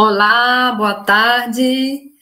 [0.00, 2.12] Olá, boa tarde.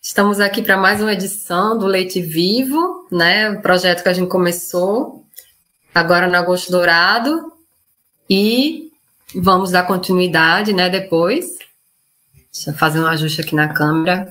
[0.00, 3.50] Estamos aqui para mais uma edição do Leite Vivo, né?
[3.50, 5.26] O projeto que a gente começou
[5.92, 7.52] agora no Agosto Dourado
[8.30, 8.92] e
[9.34, 10.88] vamos dar continuidade, né?
[10.88, 11.58] Depois.
[12.52, 14.30] Deixa eu fazer um ajuste aqui na câmera.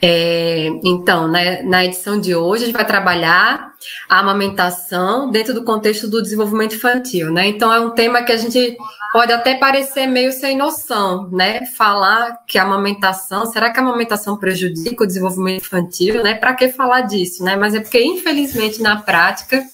[0.00, 3.72] É, então, né, na edição de hoje, a gente vai trabalhar
[4.08, 7.48] a amamentação dentro do contexto do desenvolvimento infantil, né?
[7.48, 8.76] Então, é um tema que a gente
[9.12, 11.66] pode até parecer meio sem noção, né?
[11.66, 16.34] Falar que a amamentação, será que a amamentação prejudica o desenvolvimento infantil, né?
[16.34, 17.56] Para que falar disso, né?
[17.56, 19.64] Mas é porque, infelizmente, na prática,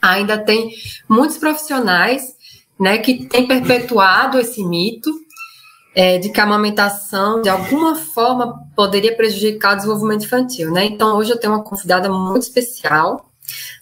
[0.00, 0.70] ainda tem
[1.08, 2.34] muitos profissionais,
[2.78, 5.10] né, que têm perpetuado esse mito
[5.94, 10.84] é, de que a amamentação, de alguma forma, poderia prejudicar o desenvolvimento infantil, né?
[10.84, 13.30] Então, hoje eu tenho uma convidada muito especial,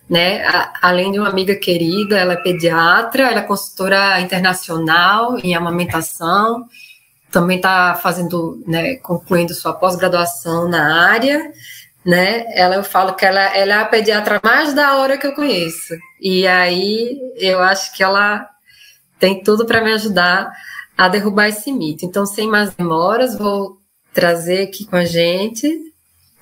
[0.08, 0.44] né?
[0.44, 6.66] A, além de uma amiga querida, ela é pediatra, ela é consultora internacional em amamentação,
[7.30, 11.52] também está fazendo, né, concluindo sua pós-graduação na área,
[12.04, 12.44] né?
[12.54, 15.94] Ela, eu falo que ela, ela é a pediatra mais da hora que eu conheço.
[16.20, 18.48] E aí, eu acho que ela
[19.18, 20.50] tem tudo para me ajudar
[20.96, 22.04] a derrubar esse mito.
[22.04, 23.78] Então, sem mais demoras, vou
[24.12, 25.90] trazer aqui com a gente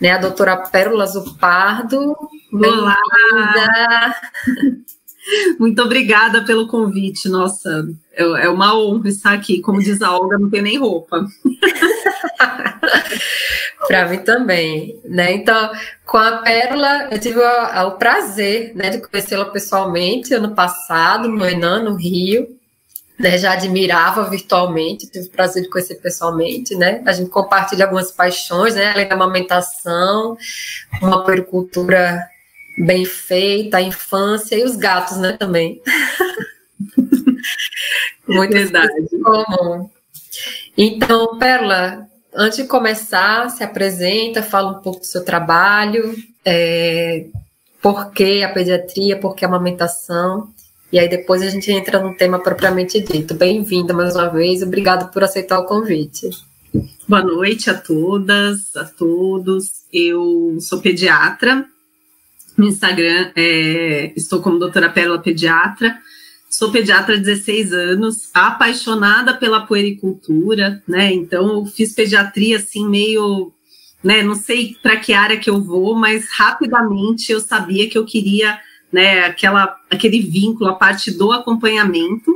[0.00, 2.16] né, a doutora Pérola Zupardo.
[2.52, 2.96] Olá!
[5.58, 7.28] Muito obrigada pelo convite.
[7.28, 9.60] Nossa, é, é uma honra estar aqui.
[9.60, 11.26] Como diz a Olga, não tem nem roupa.
[13.86, 15.32] Para mim também, né?
[15.32, 15.70] Então,
[16.06, 21.44] com a Pérola, eu tive o, o prazer né, de conhecê-la pessoalmente ano passado, no
[21.44, 22.57] Enan, no Rio
[23.18, 27.02] né, já admirava virtualmente, tive o prazer de conhecer pessoalmente, né?
[27.04, 28.92] A gente compartilha algumas paixões, né?
[28.92, 30.36] Além da amamentação,
[31.02, 32.24] uma pericultura
[32.78, 35.82] bem feita, a infância e os gatos, né, também.
[38.28, 38.92] Muito verdade.
[39.22, 39.90] Comum.
[40.76, 47.26] Então, Perla, antes de começar, se apresenta, fala um pouco do seu trabalho, é,
[47.82, 50.52] por que a pediatria, por que a amamentação,
[50.92, 53.34] e aí depois a gente entra no tema propriamente dito.
[53.34, 56.30] Bem-vinda mais uma vez, obrigado por aceitar o convite.
[57.06, 59.84] Boa noite a todas, a todos.
[59.92, 61.64] Eu sou pediatra.
[62.56, 65.96] No Instagram é, estou como doutora Pérola Pediatra.
[66.50, 71.12] Sou pediatra há 16 anos, apaixonada pela puericultura, né?
[71.12, 73.52] Então eu fiz pediatria assim meio,
[74.02, 78.06] né, não sei para que área que eu vou, mas rapidamente eu sabia que eu
[78.06, 78.58] queria
[78.92, 82.32] né, aquela, aquele vínculo, a parte do acompanhamento.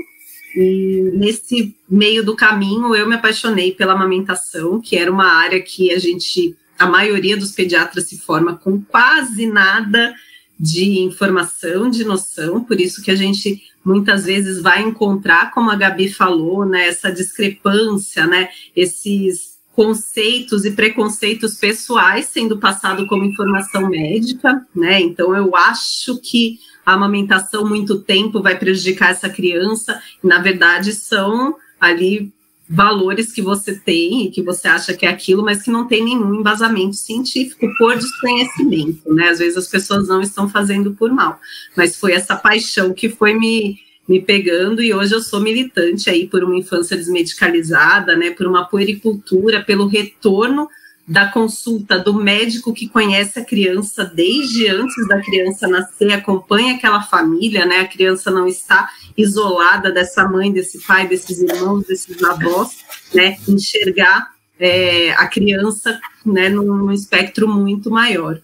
[0.55, 5.93] E nesse meio do caminho, eu me apaixonei pela amamentação, que era uma área que
[5.93, 10.15] a gente, a maioria dos pediatras se forma com quase nada
[10.61, 15.75] de informação, de noção, por isso que a gente muitas vezes vai encontrar, como a
[15.75, 23.89] Gabi falou, né, essa discrepância, né, esses conceitos e preconceitos pessoais sendo passado como informação
[23.89, 25.01] médica, né?
[25.01, 31.57] Então eu acho que a amamentação muito tempo vai prejudicar essa criança, na verdade são
[31.81, 32.33] ali
[32.69, 36.05] valores que você tem e que você acha que é aquilo, mas que não tem
[36.05, 39.29] nenhum embasamento científico por desconhecimento, né?
[39.29, 41.39] Às vezes as pessoas não estão fazendo por mal,
[41.77, 43.77] mas foi essa paixão que foi me
[44.13, 48.67] me pegando e hoje eu sou militante aí por uma infância desmedicalizada, né, por uma
[48.67, 50.69] puericultura, pelo retorno
[51.09, 57.03] da consulta do médico que conhece a criança desde antes da criança nascer, acompanha aquela
[57.03, 57.81] família, né?
[57.81, 63.37] A criança não está isolada dessa mãe, desse pai, desses irmãos, desses avós, né?
[63.49, 64.31] Enxergar
[64.61, 68.41] é, a criança, né, num, espectro muito maior.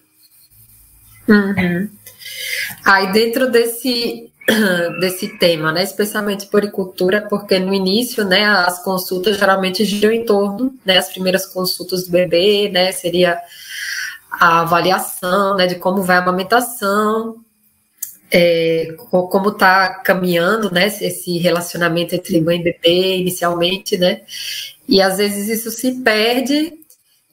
[1.29, 1.89] Uhum.
[2.83, 4.29] Aí dentro desse
[4.99, 10.73] desse tema, né, especialmente poricultura, porque no início, né, as consultas geralmente giram em torno,
[10.85, 13.39] né, as primeiras consultas do bebê, né, seria
[14.31, 17.37] a avaliação, né, de como vai a amamentação,
[18.31, 24.21] é, como está caminhando, né, esse relacionamento entre mãe e bebê inicialmente, né,
[24.87, 26.73] e às vezes isso se perde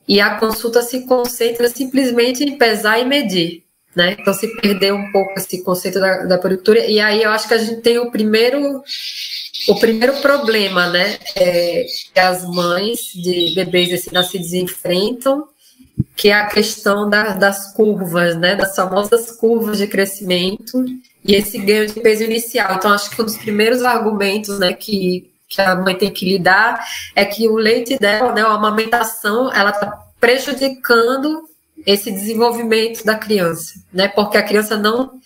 [0.09, 3.66] e a consulta se concentra simplesmente em pesar e medir,
[3.97, 4.17] né?
[4.21, 7.55] Então se perdeu um pouco esse conceito da, da produtora e aí eu acho que
[7.55, 8.83] a gente tem o primeiro
[9.69, 11.85] o primeiro problema, né, é
[12.15, 15.49] que as mães de bebês recém-nascidos enfrentam,
[16.15, 20.85] que é a questão da, das curvas, né, das famosas curvas de crescimento
[21.25, 22.77] e esse ganho de peso inicial.
[22.77, 26.85] Então acho que um dos primeiros argumentos, né, que que a mãe tem que lidar
[27.15, 31.49] é que o leite dela, né, a amamentação, ela está prejudicando
[31.85, 34.09] esse desenvolvimento da criança, né?
[34.09, 35.21] Porque a criança não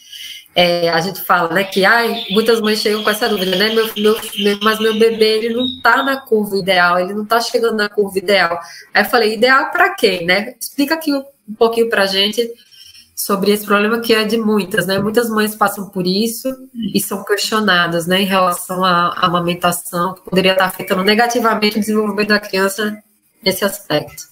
[0.54, 3.88] é, a gente fala, né, que ai, muitas mães chegam com essa dúvida, né, meu,
[3.96, 4.16] meu,
[4.62, 8.18] mas meu bebê, ele não está na curva ideal, ele não está chegando na curva
[8.18, 8.58] ideal.
[8.92, 10.54] Aí eu falei, ideal para quem, né?
[10.60, 12.50] Explica aqui um, um pouquinho para a gente
[13.14, 14.98] sobre esse problema que é de muitas, né?
[14.98, 16.48] Muitas mães passam por isso
[16.94, 21.80] e são questionadas, né, em relação à, à amamentação, que poderia estar afetando negativamente o
[21.80, 22.98] desenvolvimento da criança
[23.42, 24.29] nesse aspecto.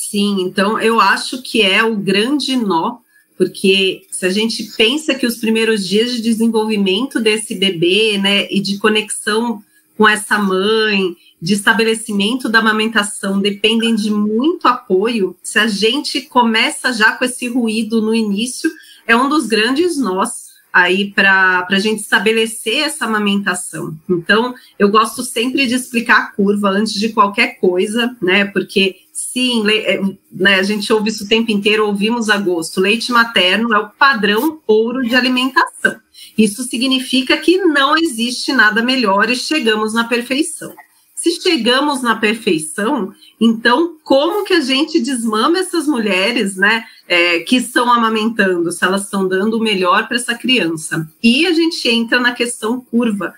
[0.00, 3.00] Sim, então eu acho que é o grande nó
[3.36, 8.60] porque se a gente pensa que os primeiros dias de desenvolvimento desse bebê, né, e
[8.60, 9.62] de conexão
[9.96, 16.92] com essa mãe, de estabelecimento da amamentação, dependem de muito apoio, se a gente começa
[16.92, 18.70] já com esse ruído no início,
[19.06, 23.96] é um dos grandes nós aí para a gente estabelecer essa amamentação.
[24.08, 28.44] Então, eu gosto sempre de explicar a curva antes de qualquer coisa, né?
[28.44, 28.96] Porque
[29.32, 30.00] sim, é,
[30.32, 32.80] né, a gente ouve isso o tempo inteiro, ouvimos a gosto.
[32.80, 36.00] Leite materno é o padrão ouro de alimentação.
[36.36, 40.74] Isso significa que não existe nada melhor e chegamos na perfeição.
[41.14, 47.56] Se chegamos na perfeição, então como que a gente desmama essas mulheres, né, é, que
[47.56, 51.06] estão amamentando, se elas estão dando o melhor para essa criança?
[51.22, 53.34] E a gente entra na questão curva,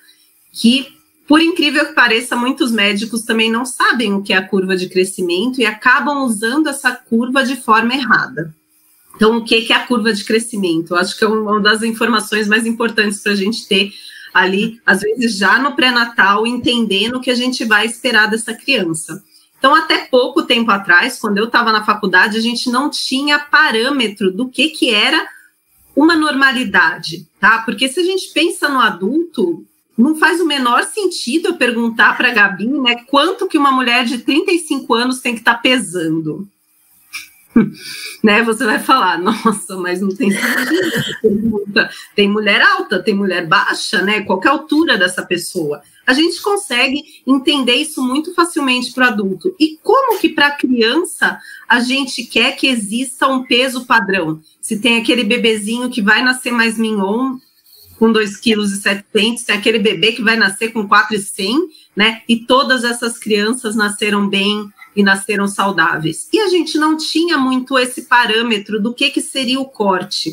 [0.52, 0.86] que
[1.32, 4.86] por incrível que pareça, muitos médicos também não sabem o que é a curva de
[4.86, 8.54] crescimento e acabam usando essa curva de forma errada.
[9.16, 10.90] Então, o que é a curva de crescimento?
[10.90, 13.94] Eu acho que é uma das informações mais importantes para a gente ter
[14.34, 19.24] ali, às vezes já no pré-natal, entendendo o que a gente vai esperar dessa criança.
[19.58, 24.30] Então, até pouco tempo atrás, quando eu estava na faculdade, a gente não tinha parâmetro
[24.30, 25.26] do que, que era
[25.96, 27.60] uma normalidade, tá?
[27.60, 29.66] Porque se a gente pensa no adulto,
[30.02, 34.04] não faz o menor sentido eu perguntar para a Gabi, né, quanto que uma mulher
[34.04, 36.48] de 35 anos tem que estar tá pesando.
[38.22, 41.12] né, você vai falar, nossa, mas não tem sentido.
[42.14, 44.20] Tem mulher alta, tem mulher baixa, né?
[44.20, 45.80] Qualquer altura dessa pessoa.
[46.06, 49.54] A gente consegue entender isso muito facilmente para o adulto.
[49.58, 51.38] E como que para a criança
[51.68, 54.40] a gente quer que exista um peso padrão?
[54.60, 57.38] Se tem aquele bebezinho que vai nascer mais mignon,
[58.02, 62.22] com 2,7 kg, tem aquele bebê que vai nascer com 4,100, né?
[62.28, 66.28] E todas essas crianças nasceram bem e nasceram saudáveis.
[66.32, 70.32] E a gente não tinha muito esse parâmetro do que, que seria o corte.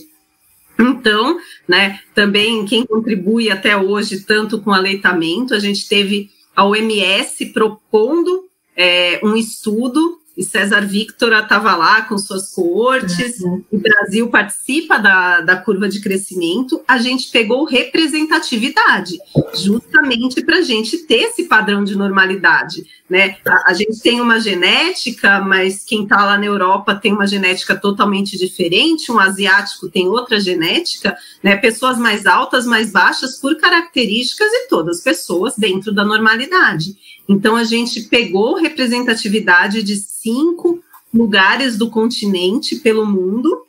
[0.80, 1.38] Então,
[1.68, 8.50] né, também quem contribui até hoje tanto com aleitamento, a gente teve a OMS propondo
[8.75, 13.62] é, um estudo e César Victor estava lá com suas coortes, uhum.
[13.69, 19.19] o Brasil participa da, da curva de crescimento, a gente pegou representatividade,
[19.53, 22.86] justamente para a gente ter esse padrão de normalidade.
[23.09, 23.36] Né?
[23.45, 27.75] A, a gente tem uma genética, mas quem está lá na Europa tem uma genética
[27.75, 31.57] totalmente diferente, um asiático tem outra genética, né?
[31.57, 36.95] pessoas mais altas, mais baixas, por características e todas pessoas dentro da normalidade.
[37.29, 40.83] Então, a gente pegou representatividade de cinco
[41.13, 43.65] lugares do continente pelo mundo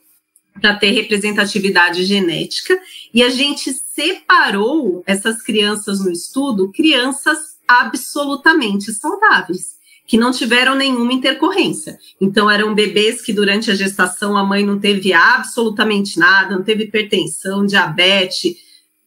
[0.59, 2.79] para ter representatividade genética
[3.13, 11.13] e a gente separou essas crianças no estudo, crianças absolutamente saudáveis, que não tiveram nenhuma
[11.13, 11.99] intercorrência.
[12.19, 16.85] Então, eram bebês que durante a gestação a mãe não teve absolutamente nada, não teve
[16.85, 18.57] hipertensão, diabetes,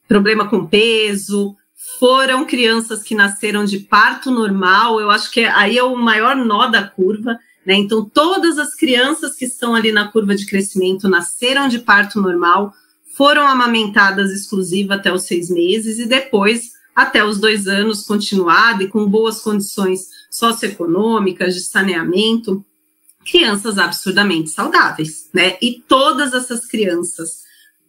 [0.07, 1.55] problema com peso,
[1.99, 6.67] foram crianças que nasceram de parto normal, eu acho que aí é o maior nó
[6.67, 7.75] da curva, né?
[7.75, 12.73] Então, todas as crianças que estão ali na curva de crescimento nasceram de parto normal,
[13.15, 18.87] foram amamentadas exclusiva até os seis meses e depois até os dois anos continuado e
[18.87, 22.63] com boas condições socioeconômicas, de saneamento,
[23.25, 25.57] crianças absurdamente saudáveis, né?
[25.61, 27.43] E todas essas crianças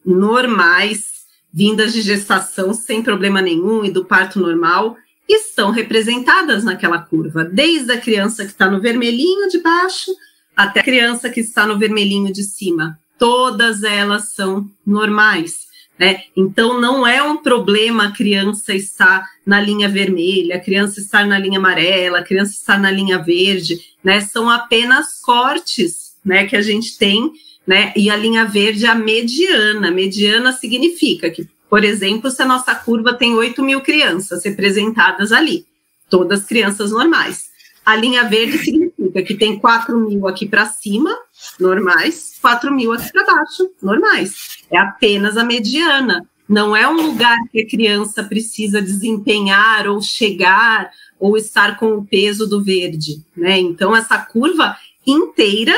[0.04, 1.13] normais
[1.54, 4.96] vindas de gestação sem problema nenhum e do parto normal,
[5.28, 10.10] estão representadas naquela curva, desde a criança que está no vermelhinho de baixo
[10.56, 12.98] até a criança que está no vermelhinho de cima.
[13.18, 15.64] Todas elas são normais.
[15.96, 16.24] Né?
[16.36, 21.38] Então, não é um problema a criança estar na linha vermelha, a criança estar na
[21.38, 24.20] linha amarela, a criança estar na linha verde, né?
[24.20, 27.32] São apenas cortes né, que a gente tem
[27.66, 27.92] né?
[27.96, 29.90] E a linha verde é a mediana.
[29.90, 35.66] Mediana significa que, por exemplo, se a nossa curva tem 8 mil crianças representadas ali,
[36.08, 37.50] todas crianças normais.
[37.84, 41.14] A linha verde significa que tem 4 mil aqui para cima,
[41.60, 44.58] normais, 4 mil aqui para baixo, normais.
[44.70, 46.26] É apenas a mediana.
[46.46, 52.04] Não é um lugar que a criança precisa desempenhar ou chegar ou estar com o
[52.04, 53.58] peso do verde, né?
[53.58, 55.74] Então essa curva inteira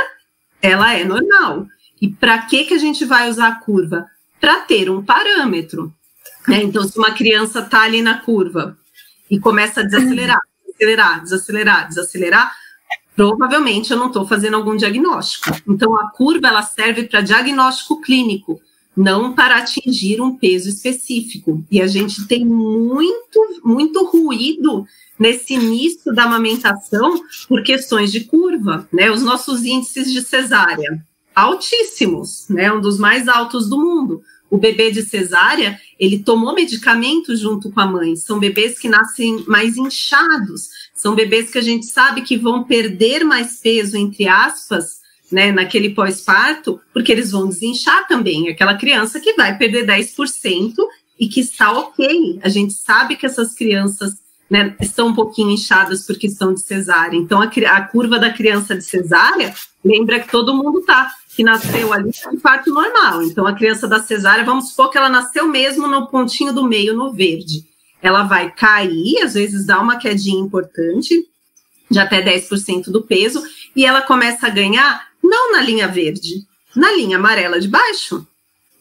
[0.60, 1.66] ela é normal.
[2.00, 4.06] E para que, que a gente vai usar a curva?
[4.40, 5.92] para ter um parâmetro.
[6.46, 6.62] Né?
[6.62, 8.76] Então, se uma criança está ali na curva
[9.30, 12.52] e começa a desacelerar, desacelerar, desacelerar, desacelerar,
[13.14, 15.50] provavelmente eu não estou fazendo algum diagnóstico.
[15.66, 18.60] Então, a curva ela serve para diagnóstico clínico,
[18.96, 21.64] não para atingir um peso específico.
[21.70, 24.86] E a gente tem muito, muito ruído
[25.18, 29.10] nesse início da amamentação por questões de curva, né?
[29.10, 31.02] Os nossos índices de cesárea
[31.36, 32.72] altíssimos, né?
[32.72, 34.22] Um dos mais altos do mundo.
[34.48, 38.16] O bebê de cesárea, ele tomou medicamento junto com a mãe.
[38.16, 43.22] São bebês que nascem mais inchados, são bebês que a gente sabe que vão perder
[43.22, 45.00] mais peso, entre aspas,
[45.30, 48.48] né, naquele pós-parto, porque eles vão desinchar também.
[48.48, 50.74] Aquela criança que vai perder 10%
[51.18, 52.38] e que está ok.
[52.42, 54.14] A gente sabe que essas crianças
[54.48, 57.16] né, estão um pouquinho inchadas porque estão de cesárea.
[57.16, 59.52] Então, a, a curva da criança de cesárea,
[59.84, 63.22] lembra que todo mundo tá que nasceu ali em parto normal.
[63.22, 66.96] Então, a criança da cesárea, vamos supor que ela nasceu mesmo no pontinho do meio,
[66.96, 67.62] no verde.
[68.00, 71.14] Ela vai cair, às vezes dá uma quedinha importante,
[71.90, 73.44] de até 10% do peso,
[73.76, 78.26] e ela começa a ganhar, não na linha verde, na linha amarela de baixo.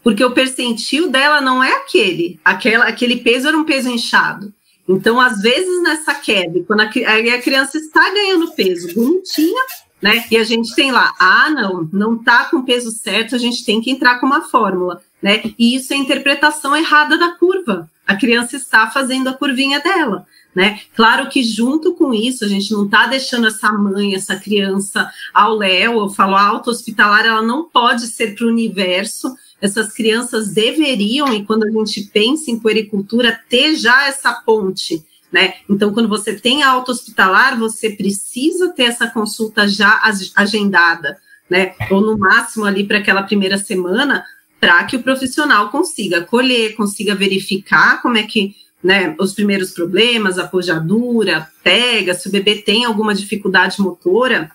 [0.01, 2.39] Porque o percentil dela não é aquele.
[2.45, 4.53] Aquela, aquele peso era um peso inchado.
[4.87, 9.61] Então, às vezes, nessa queda, quando a, a criança está ganhando peso bonitinha,
[10.01, 10.25] né?
[10.29, 13.81] E a gente tem lá, ah, não, não tá com peso certo, a gente tem
[13.81, 15.41] que entrar com uma fórmula, né?
[15.57, 17.89] E isso é a interpretação errada da curva.
[18.05, 20.27] A criança está fazendo a curvinha dela.
[20.55, 20.79] Né?
[20.95, 25.53] Claro que junto com isso, a gente não está deixando essa mãe, essa criança ao
[25.53, 29.35] léu, eu falo alto hospitalar, ela não pode ser para o universo.
[29.61, 35.03] Essas crianças deveriam, e quando a gente pensa em puericultura, ter já essa ponte
[35.35, 35.55] né?
[35.69, 40.01] Então, quando você tem auto hospitalar, você precisa ter essa consulta já
[40.33, 41.17] agendada,
[41.49, 41.75] né?
[41.91, 44.23] Ou no máximo ali para aquela primeira semana,
[44.61, 50.39] para que o profissional consiga colher, consiga verificar como é que né, os primeiros problemas,
[50.39, 54.49] a pojadura, pega, se o bebê tem alguma dificuldade motora,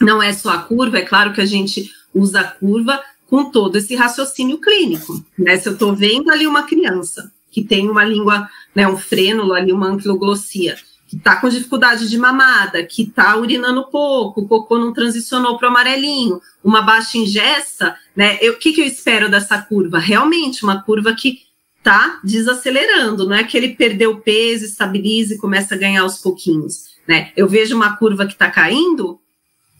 [0.00, 3.74] não é só a curva, é claro que a gente usa a curva com todo
[3.74, 5.56] esse raciocínio clínico, né?
[5.56, 9.72] Se eu estou vendo ali uma criança que tem uma língua, né, um frênulo ali,
[9.72, 10.76] uma anquiloglossia,
[11.10, 15.66] que está com dificuldade de mamada, que está urinando pouco, o cocô não transicionou para
[15.66, 18.38] o amarelinho, uma baixa ingesta, né?
[18.48, 19.98] O que, que eu espero dessa curva?
[19.98, 21.40] Realmente, uma curva que
[21.78, 26.90] está desacelerando, não é que ele perdeu peso, estabiliza e começa a ganhar aos pouquinhos,
[27.08, 27.32] né?
[27.36, 29.18] Eu vejo uma curva que está caindo,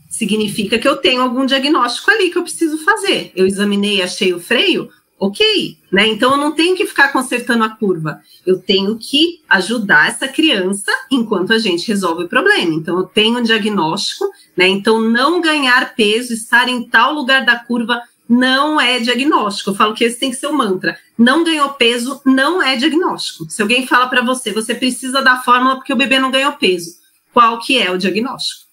[0.09, 3.31] significa que eu tenho algum diagnóstico ali que eu preciso fazer.
[3.37, 6.09] Eu examinei, achei o freio, ok, né?
[6.09, 10.91] Então eu não tenho que ficar consertando a curva, eu tenho que ajudar essa criança
[11.11, 12.75] enquanto a gente resolve o problema.
[12.75, 14.25] Então eu tenho um diagnóstico,
[14.57, 14.67] né?
[14.67, 19.71] Então não ganhar peso, estar em tal lugar da curva não é diagnóstico.
[19.71, 20.99] Eu falo que esse tem que ser o mantra.
[21.19, 23.45] Não ganhou peso não é diagnóstico.
[23.51, 26.95] Se alguém fala para você, você precisa da fórmula porque o bebê não ganhou peso.
[27.35, 28.71] Qual que é o diagnóstico?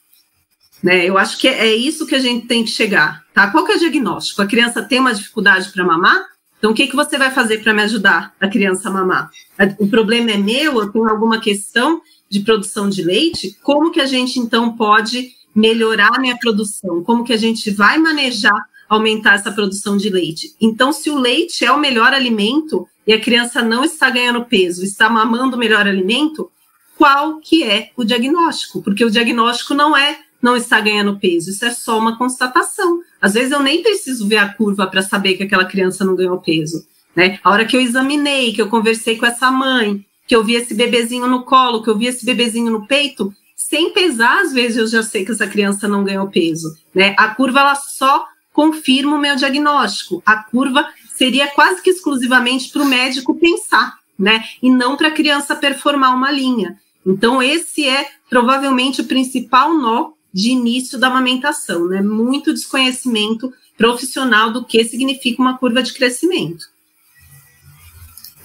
[0.82, 1.06] Né?
[1.06, 3.50] Eu acho que é isso que a gente tem que chegar, tá?
[3.50, 4.44] Qual que é o diagnóstico?
[4.44, 6.37] A criança tem uma dificuldade para mamar?
[6.68, 9.32] Então, o que, que você vai fazer para me ajudar a criança a mamar?
[9.80, 10.82] O problema é meu?
[10.82, 13.56] Eu tenho alguma questão de produção de leite?
[13.64, 17.02] Como que a gente, então, pode melhorar a minha produção?
[17.06, 20.56] Como que a gente vai manejar, aumentar essa produção de leite?
[20.60, 24.84] Então, se o leite é o melhor alimento e a criança não está ganhando peso,
[24.84, 26.52] está mamando o melhor alimento,
[26.98, 28.82] qual que é o diagnóstico?
[28.82, 33.02] Porque o diagnóstico não é não está ganhando peso, isso é só uma constatação.
[33.22, 36.38] Às vezes eu nem preciso ver a curva para saber que aquela criança não ganhou
[36.40, 36.86] peso.
[37.16, 37.40] Né?
[37.44, 40.74] A hora que eu examinei, que eu conversei com essa mãe, que eu vi esse
[40.74, 44.88] bebezinho no colo, que eu vi esse bebezinho no peito, sem pesar, às vezes eu
[44.88, 46.78] já sei que essa criança não ganhou peso.
[46.94, 47.16] Né?
[47.18, 50.22] A curva ela só confirma o meu diagnóstico.
[50.26, 54.44] A curva seria quase que exclusivamente para o médico pensar, né?
[54.62, 56.78] E não para a criança performar uma linha.
[57.06, 62.02] Então, esse é provavelmente o principal nó de início da amamentação, né?
[62.02, 66.66] Muito desconhecimento profissional do que significa uma curva de crescimento.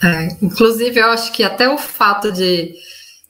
[0.03, 2.75] É, inclusive, eu acho que até o fato de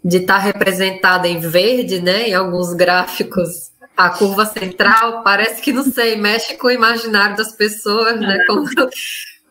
[0.04, 5.73] de estar tá representada em verde, né, em alguns gráficos, a curva central parece que
[5.73, 8.64] não sei, mexe com o imaginário das pessoas, né, como,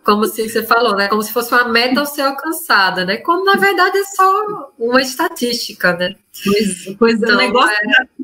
[0.04, 3.46] como se você falou, né, como se fosse uma meta a ser alcançada, né, como
[3.46, 6.16] na verdade é só uma estatística, né.
[6.44, 8.24] Pois, pois então, é, o negócio é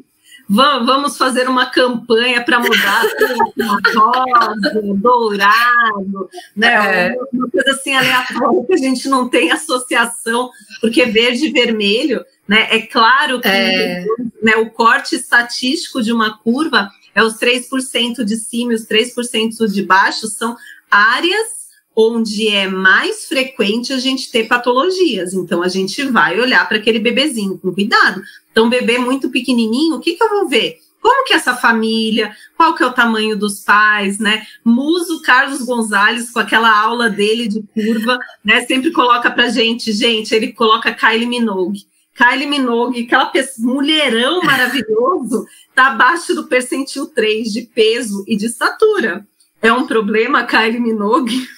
[0.50, 3.04] vamos fazer uma campanha para mudar
[3.96, 7.10] rosa, dourado, né?
[7.10, 7.18] É.
[7.34, 10.50] Uma coisa assim aleatória que a gente não tem associação,
[10.80, 12.68] porque verde e vermelho, né?
[12.72, 14.06] É claro que é.
[14.42, 19.68] Né, o corte estatístico de uma curva é os 3% de cima e os 3%
[19.68, 20.56] de baixo, são
[20.90, 21.67] áreas
[22.00, 25.34] onde é mais frequente a gente ter patologias.
[25.34, 28.22] Então, a gente vai olhar para aquele bebezinho com cuidado.
[28.52, 30.78] Então, bebê muito pequenininho, o que, que eu vou ver?
[31.02, 32.36] Como que é essa família?
[32.56, 34.46] Qual que é o tamanho dos pais, né?
[34.64, 38.62] Muso Carlos Gonzalez com aquela aula dele de curva, né?
[38.66, 41.88] Sempre coloca pra gente, gente, ele coloca Kylie Minogue.
[42.16, 49.26] Kylie Minogue, aquela mulherão maravilhoso, tá abaixo do percentil 3 de peso e de estatura.
[49.62, 51.57] É um problema, Kylie Minogue?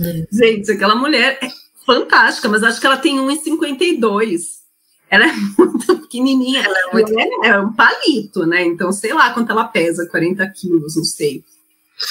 [0.00, 0.26] É.
[0.30, 1.48] Gente, aquela mulher é
[1.86, 4.64] fantástica, mas acho que ela tem 1,52
[5.14, 7.12] ela é muito pequenininha, ela é, muito...
[7.18, 8.64] é, é um palito, né?
[8.64, 11.44] Então, sei lá quanto ela pesa, 40 quilos, não sei.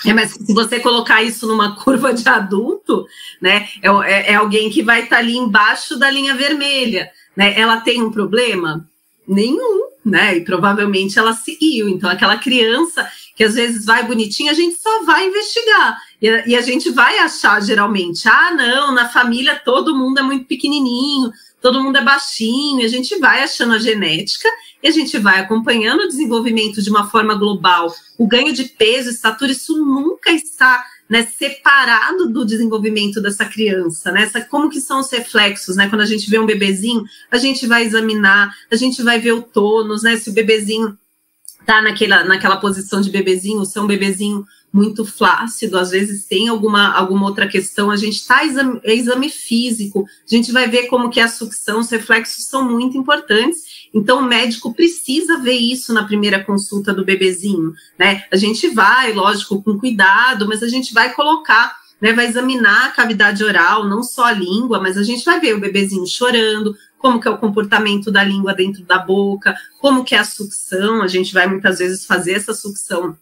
[0.06, 3.06] É, mas se você colocar isso numa curva de adulto,
[3.42, 7.60] né, é, é, é alguém que vai estar tá ali embaixo da linha vermelha, né?
[7.60, 8.88] Ela tem um problema?
[9.28, 10.38] Nenhum, né?
[10.38, 11.90] E provavelmente ela seguiu.
[11.90, 15.98] Então, aquela criança que às vezes vai bonitinha, a gente só vai investigar.
[16.22, 20.24] E a, e a gente vai achar, geralmente, ah, não, na família todo mundo é
[20.24, 24.50] muito pequenininho, todo mundo é baixinho, e a gente vai achando a genética
[24.84, 27.94] e a gente vai acompanhando o desenvolvimento de uma forma global.
[28.18, 34.24] O ganho de peso, estatura, isso nunca está né, separado do desenvolvimento dessa criança, né?
[34.24, 35.88] Essa, como que são os reflexos, né?
[35.88, 39.42] Quando a gente vê um bebezinho, a gente vai examinar, a gente vai ver o
[39.42, 40.18] tônus, né?
[40.18, 40.98] Se o bebezinho
[41.66, 46.92] tá naquela, naquela posição de bebezinho, se um bebezinho muito flácido, às vezes tem alguma,
[46.94, 51.12] alguma outra questão, a gente está exame, é exame físico, a gente vai ver como
[51.12, 55.94] que é a sucção, os reflexos são muito importantes, então o médico precisa ver isso
[55.94, 58.24] na primeira consulta do bebezinho, né?
[58.32, 62.12] A gente vai, lógico, com cuidado, mas a gente vai colocar, né?
[62.12, 65.60] Vai examinar a cavidade oral, não só a língua, mas a gente vai ver o
[65.60, 70.20] bebezinho chorando, como que é o comportamento da língua dentro da boca, como que é
[70.20, 73.18] a sucção, a gente vai muitas vezes fazer essa sucção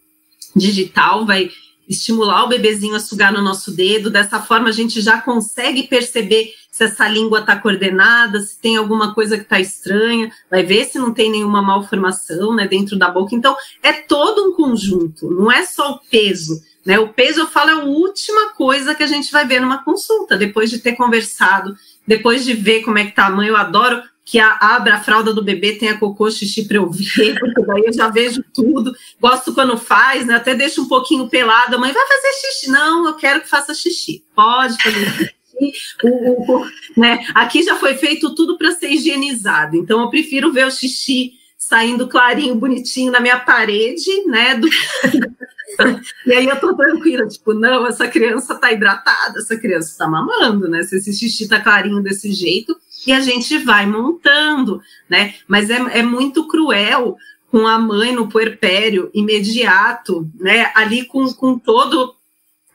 [0.56, 1.50] digital vai
[1.90, 4.12] estimular o bebezinho a sugar no nosso dedo.
[4.12, 9.16] Dessa forma, a gente já consegue perceber se essa língua está coordenada, se tem alguma
[9.16, 13.34] coisa que está estranha, vai ver se não tem nenhuma malformação né, dentro da boca.
[13.34, 16.62] Então, é todo um conjunto, não é só o peso.
[16.86, 16.98] Né?
[16.98, 20.38] O peso, eu falo, é a última coisa que a gente vai ver numa consulta,
[20.38, 21.76] depois de ter conversado,
[22.12, 23.47] depois de ver como é que está a mãe.
[23.47, 27.36] Eu adoro que a, abra a fralda do bebê, tenha cocô, xixi para eu ver,
[27.39, 28.93] porque daí eu já vejo tudo.
[29.19, 30.36] Gosto quando faz, né?
[30.36, 31.74] Até deixo um pouquinho pelado.
[31.74, 32.69] A mãe vai fazer xixi.
[32.69, 34.26] Não, eu quero que faça xixi.
[34.36, 35.95] Pode fazer xixi.
[36.04, 37.26] O, o, né?
[37.34, 39.78] Aqui já foi feito tudo para ser higienizado.
[39.78, 41.36] Então eu prefiro ver o xixi
[41.71, 44.55] saindo clarinho, bonitinho na minha parede, né?
[44.55, 44.67] Do...
[46.27, 50.67] e aí eu tô tranquila, tipo, não, essa criança tá hidratada, essa criança tá mamando,
[50.67, 50.84] né?
[50.84, 52.75] Se esse xixi tá clarinho desse jeito,
[53.07, 55.36] e a gente vai montando, né?
[55.47, 57.15] Mas é, é muito cruel
[57.49, 60.73] com a mãe no puerpério imediato, né?
[60.75, 62.13] Ali com, com todo,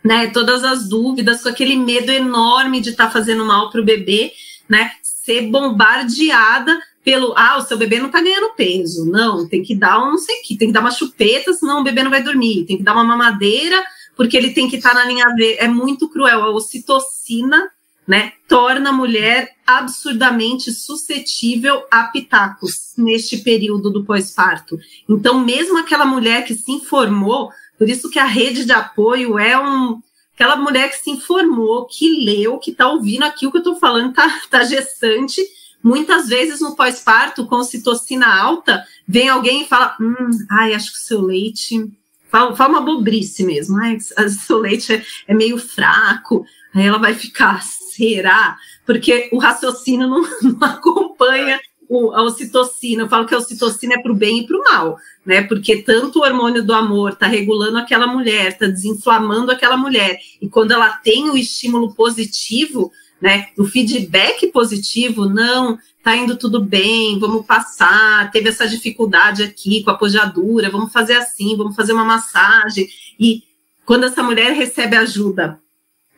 [0.02, 0.28] né?
[0.28, 4.32] Todas as dúvidas, com aquele medo enorme de estar tá fazendo mal para o bebê,
[4.66, 4.90] né?
[5.02, 9.08] Ser bombardeada pelo ah, o seu bebê não tá ganhando peso.
[9.08, 11.84] Não, tem que dar um não sei que, tem que dar uma chupeta, senão o
[11.84, 13.80] bebê não vai dormir, tem que dar uma mamadeira,
[14.16, 15.56] porque ele tem que estar tá na linha V.
[15.60, 16.42] É muito cruel.
[16.42, 17.70] A ocitocina
[18.08, 24.76] né, torna a mulher absurdamente suscetível a pitacos neste período do pós-parto.
[25.08, 29.56] Então, mesmo aquela mulher que se informou, por isso que a rede de apoio é
[29.56, 30.00] um
[30.34, 33.76] aquela mulher que se informou, que leu, que está ouvindo aqui o que eu estou
[33.76, 35.40] falando, está tá gestante.
[35.86, 40.98] Muitas vezes no pós-parto, com citocina alta, vem alguém e fala: hum, ai, acho que
[40.98, 41.88] o seu leite.
[42.28, 46.44] Fala, fala uma bobrice mesmo, ai, o seu leite é, é meio fraco.
[46.74, 47.62] Aí ela vai ficar
[47.94, 48.58] será?
[48.84, 53.04] Porque o raciocínio não, não acompanha o, a ocitocina.
[53.04, 55.42] Eu falo que a ocitocina é para o bem e para o mal, né?
[55.42, 60.48] Porque tanto o hormônio do amor está regulando aquela mulher, está desinflamando aquela mulher, e
[60.48, 63.48] quando ela tem o estímulo positivo, né?
[63.56, 69.90] O feedback positivo, não, tá indo tudo bem, vamos passar, teve essa dificuldade aqui com
[69.90, 72.88] a pojadura, vamos fazer assim, vamos fazer uma massagem.
[73.18, 73.42] E
[73.84, 75.60] quando essa mulher recebe ajuda,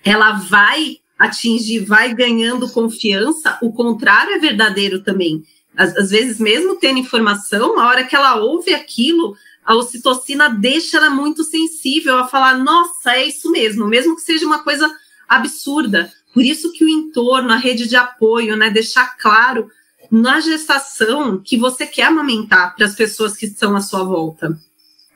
[0.05, 5.43] ela vai atingir, vai ganhando confiança, o contrário é verdadeiro também.
[5.77, 10.97] Às, às, vezes, mesmo tendo informação, a hora que ela ouve aquilo, a ocitocina deixa
[10.97, 14.91] ela muito sensível a falar: nossa, é isso mesmo, mesmo que seja uma coisa
[15.29, 16.13] absurda.
[16.33, 19.71] Por isso que o entorno, a rede de apoio, né, deixar claro
[20.11, 24.59] na gestação que você quer amamentar para as pessoas que estão à sua volta.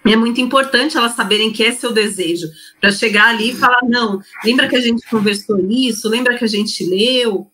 [0.05, 2.49] É muito importante elas saberem que é seu desejo,
[2.81, 6.49] para chegar ali e falar: não, lembra que a gente conversou nisso, lembra que a
[6.49, 7.47] gente leu,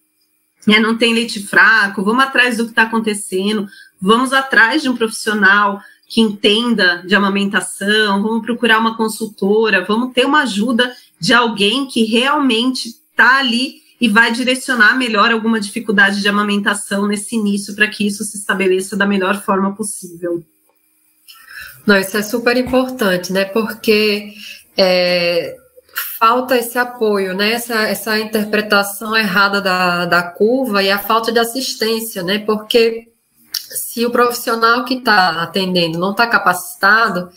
[0.67, 3.67] é, não tem leite fraco, vamos atrás do que está acontecendo,
[4.01, 10.25] vamos atrás de um profissional que entenda de amamentação, vamos procurar uma consultora, vamos ter
[10.25, 10.91] uma ajuda
[11.21, 17.35] de alguém que realmente está ali e vai direcionar melhor alguma dificuldade de amamentação nesse
[17.35, 20.45] início para que isso se estabeleça da melhor forma possível.
[21.85, 23.45] Não, isso é super importante, né?
[23.45, 24.35] Porque
[24.77, 25.57] é,
[26.19, 27.53] falta esse apoio, né?
[27.53, 32.39] Essa, essa interpretação errada da, da curva e a falta de assistência, né?
[32.39, 33.09] Porque
[33.53, 37.31] se o profissional que está atendendo não está capacitado,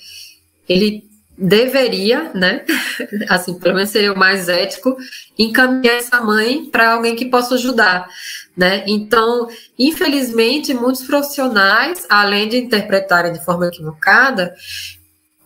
[0.70, 2.64] ele deveria, né?
[3.30, 4.96] Assim, pelo menos seria o mais ético,
[5.38, 8.08] encaminhar essa mãe para alguém que possa ajudar,
[8.56, 8.84] né?
[8.88, 14.54] Então, infelizmente, muitos profissionais, além de interpretarem de forma equivocada,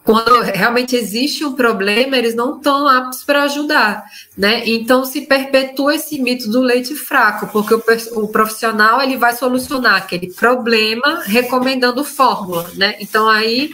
[0.06, 4.06] quando realmente existe um problema, eles não estão aptos para ajudar,
[4.38, 4.62] né?
[4.68, 7.84] Então se perpetua esse mito do leite fraco, porque o,
[8.22, 12.96] o, profissional ele vai solucionar aquele problema recomendando fórmula, né?
[13.00, 13.72] Então aí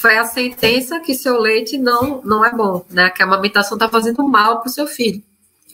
[0.00, 3.10] foi a sentença que seu leite não não é bom, né?
[3.10, 5.22] Que a amamentação está fazendo mal para o seu filho.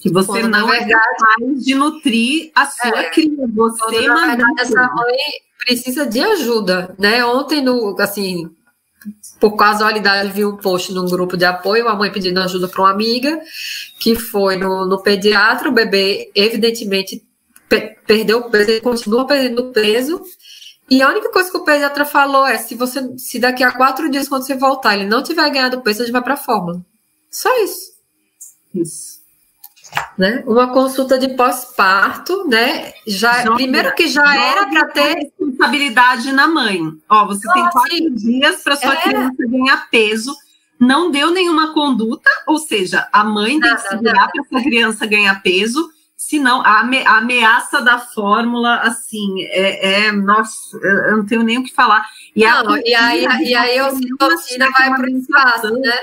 [0.01, 3.53] Que você quando, não é capaz de nutrir a sua é, criança.
[3.55, 5.17] Você, quando, na verdade, essa mãe
[5.65, 7.25] precisa de ajuda, né?
[7.25, 8.51] Ontem no assim
[9.39, 12.91] por casualidade, vi um post num grupo de apoio, a mãe pedindo ajuda para uma
[12.91, 13.41] amiga,
[14.01, 17.23] que foi no, no pediatra, o bebê evidentemente
[17.69, 20.21] pe perdeu peso, continua perdendo peso,
[20.89, 24.09] e a única coisa que o pediatra falou é: se você, se daqui a quatro
[24.09, 26.81] dias, quando você voltar, ele não tiver ganhado peso, a gente vai para a fórmula.
[27.31, 27.93] Só isso.
[28.75, 29.17] Isso.
[30.19, 30.43] Né?
[30.47, 32.93] Uma consulta de pós-parto, né?
[33.07, 36.81] Já, joga, primeiro que já era para ter responsabilidade na mãe.
[37.09, 39.03] Ó, você tem quatro assim, dias para sua é...
[39.03, 40.35] criança ganhar peso.
[40.79, 45.07] Não deu nenhuma conduta, ou seja, a mãe nada, tem que segurar para essa criança
[45.07, 45.91] ganhar peso.
[46.17, 51.65] Senão, a, a ameaça da fórmula, assim, é, é nossa, eu não tenho nem o
[51.65, 52.07] que falar.
[52.35, 55.99] E, não, a, e aí, e aí a ocitocina vai para o espaço, né?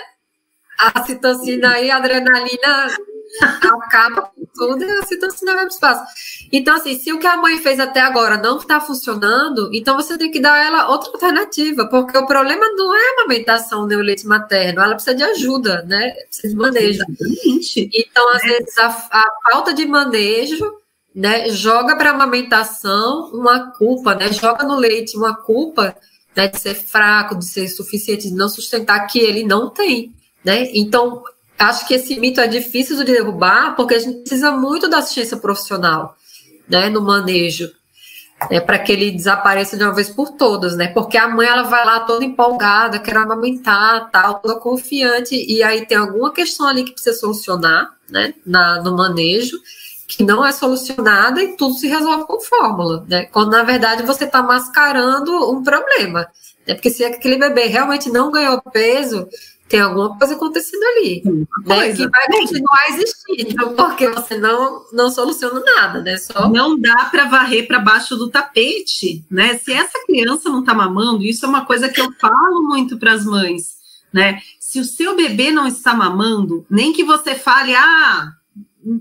[0.78, 2.96] A citocina e a adrenalina
[3.42, 6.04] acaba com tudo e a citocina vai para o espaço.
[6.52, 10.18] Então, assim, se o que a mãe fez até agora não está funcionando, então você
[10.18, 13.98] tem que dar a ela outra alternativa, porque o problema não é a amamentação do
[13.98, 16.12] leite materno, ela precisa de ajuda, né?
[16.28, 17.04] Precisa de manejo.
[17.04, 17.90] Exatamente.
[17.94, 18.48] Então, às é.
[18.48, 20.72] vezes, a, a falta de manejo
[21.16, 24.32] né, joga para a amamentação uma culpa, né?
[24.32, 25.96] Joga no leite uma culpa
[26.36, 30.14] né, de ser fraco, de ser suficiente, de não sustentar, que ele não tem.
[30.44, 30.70] Né?
[30.74, 31.24] Então,
[31.58, 35.38] acho que esse mito é difícil de derrubar, porque a gente precisa muito da assistência
[35.38, 36.16] profissional,
[36.68, 37.72] né, no manejo,
[38.50, 40.88] é para que ele desapareça de uma vez por todas, né?
[40.88, 45.86] Porque a mãe ela vai lá toda empolgada, quer amamentar, tal, toda confiante, e aí
[45.86, 49.58] tem alguma questão ali que precisa solucionar, né, na, no manejo,
[50.08, 53.26] que não é solucionada e tudo se resolve com fórmula, né?
[53.26, 56.28] Quando na verdade você está mascarando um problema,
[56.68, 56.74] né?
[56.74, 59.28] Porque se aquele bebê realmente não ganhou peso,
[59.74, 61.24] tem alguma coisa acontecendo ali,
[61.66, 66.16] né, que vai continuar existindo, porque você não, não soluciona nada, né?
[66.18, 66.48] Só...
[66.48, 69.58] Não dá para varrer para baixo do tapete, né?
[69.58, 73.14] Se essa criança não está mamando, isso é uma coisa que eu falo muito para
[73.14, 73.78] as mães,
[74.14, 74.40] né?
[74.60, 78.32] Se o seu bebê não está mamando, nem que você fale, ah,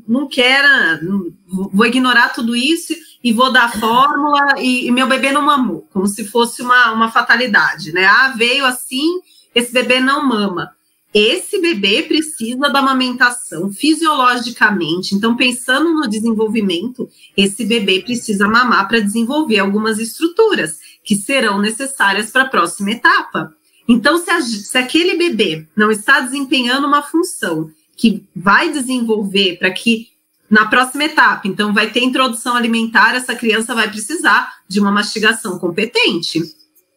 [0.08, 1.34] não quero,
[1.70, 6.06] vou ignorar tudo isso e vou dar fórmula e, e meu bebê não mamou, como
[6.06, 8.06] se fosse uma, uma fatalidade, né?
[8.06, 9.20] Ah, veio assim
[9.54, 10.70] esse bebê não mama.
[11.14, 15.14] Esse bebê precisa da amamentação fisiologicamente.
[15.14, 22.30] Então, pensando no desenvolvimento, esse bebê precisa mamar para desenvolver algumas estruturas que serão necessárias
[22.30, 23.52] para a próxima etapa.
[23.86, 29.70] Então, se, a, se aquele bebê não está desempenhando uma função que vai desenvolver para
[29.70, 30.08] que
[30.48, 35.58] na próxima etapa, então vai ter introdução alimentar, essa criança vai precisar de uma mastigação
[35.58, 36.40] competente.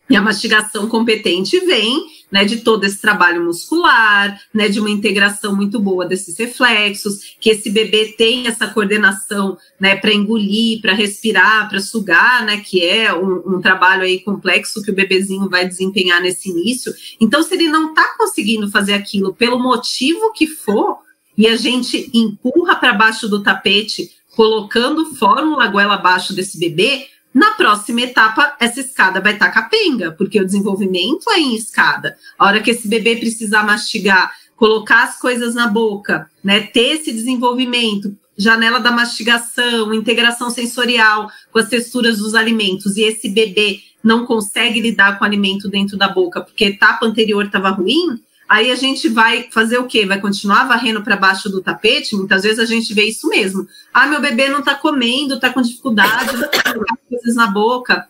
[0.09, 5.55] E a mastigação competente vem né, de todo esse trabalho muscular, né, de uma integração
[5.55, 11.69] muito boa desses reflexos, que esse bebê tem essa coordenação, né, para engolir, para respirar,
[11.69, 16.21] para sugar, né, que é um, um, trabalho aí complexo que o bebezinho vai desempenhar
[16.21, 16.93] nesse início.
[17.21, 20.97] Então, se ele não está conseguindo fazer aquilo pelo motivo que for,
[21.37, 27.51] e a gente empurra para baixo do tapete, colocando fórmula goela abaixo desse bebê, na
[27.51, 32.15] próxima etapa, essa escada vai estar capenga, porque o desenvolvimento é em escada.
[32.39, 37.11] A hora que esse bebê precisar mastigar, colocar as coisas na boca, né, ter esse
[37.11, 44.25] desenvolvimento, janela da mastigação, integração sensorial com as texturas dos alimentos, e esse bebê não
[44.25, 48.71] consegue lidar com o alimento dentro da boca porque a etapa anterior estava ruim, Aí
[48.71, 50.05] a gente vai fazer o quê?
[50.05, 52.15] Vai continuar varrendo para baixo do tapete?
[52.15, 53.67] Muitas vezes a gente vê isso mesmo.
[53.93, 56.73] Ah, meu bebê não está comendo, está com dificuldade, tá
[57.09, 58.07] coisas na boca.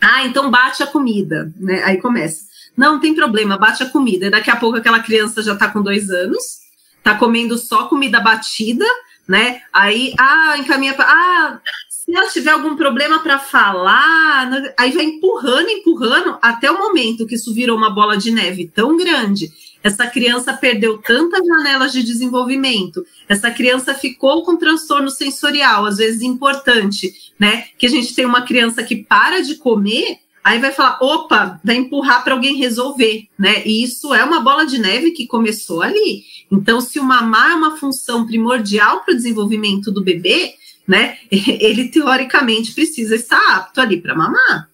[0.00, 1.82] Ah, então bate a comida, né?
[1.84, 2.46] Aí começa.
[2.76, 4.26] Não, tem problema, bate a comida.
[4.26, 6.58] E daqui a pouco aquela criança já está com dois anos,
[6.98, 8.84] está comendo só comida batida,
[9.28, 9.62] né?
[9.72, 11.06] Aí, ah, encaminha para.
[11.08, 14.72] Ah, se ela tiver algum problema para falar, né?
[14.78, 18.96] aí vai empurrando, empurrando, até o momento que isso virou uma bola de neve tão
[18.96, 19.52] grande.
[19.82, 26.22] Essa criança perdeu tantas janelas de desenvolvimento, essa criança ficou com transtorno sensorial, às vezes
[26.22, 27.66] importante, né?
[27.78, 31.76] Que a gente tem uma criança que para de comer aí vai falar, opa, vai
[31.76, 33.62] empurrar para alguém resolver, né?
[33.66, 36.24] E isso é uma bola de neve que começou ali.
[36.50, 40.54] Então, se o mamar é uma função primordial para o desenvolvimento do bebê,
[40.86, 41.18] né?
[41.30, 44.70] Ele teoricamente precisa estar apto ali para mamar.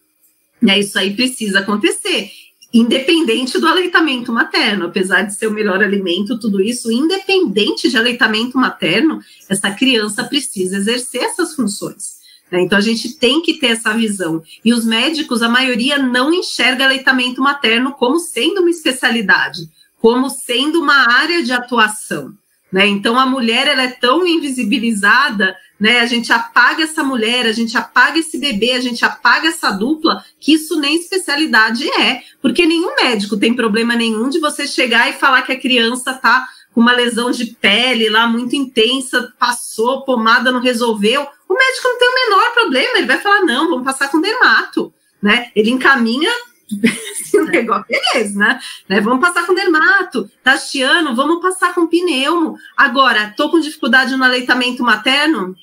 [0.62, 2.30] Isso aí precisa acontecer.
[2.76, 8.58] Independente do aleitamento materno, apesar de ser o melhor alimento, tudo isso, independente de aleitamento
[8.58, 12.16] materno, essa criança precisa exercer essas funções.
[12.50, 12.62] Né?
[12.62, 14.42] Então a gente tem que ter essa visão.
[14.64, 20.80] E os médicos, a maioria, não enxerga aleitamento materno como sendo uma especialidade, como sendo
[20.80, 22.34] uma área de atuação.
[22.74, 22.88] Né?
[22.88, 26.00] Então a mulher ela é tão invisibilizada, né?
[26.00, 30.24] A gente apaga essa mulher, a gente apaga esse bebê, a gente apaga essa dupla,
[30.40, 35.12] que isso nem especialidade é, porque nenhum médico tem problema nenhum de você chegar e
[35.12, 40.50] falar que a criança está com uma lesão de pele lá muito intensa, passou, pomada
[40.50, 41.28] não resolveu.
[41.48, 44.92] O médico não tem o menor problema, ele vai falar: não, vamos passar com dermato.
[45.22, 45.48] Né?
[45.54, 46.32] Ele encaminha
[47.34, 48.60] o negócio, beleza, né?
[48.88, 49.00] né?
[49.00, 52.56] Vamos passar com dermato, tá chiando, vamos passar com pneumo.
[52.76, 55.54] Agora, tô com dificuldade no aleitamento materno,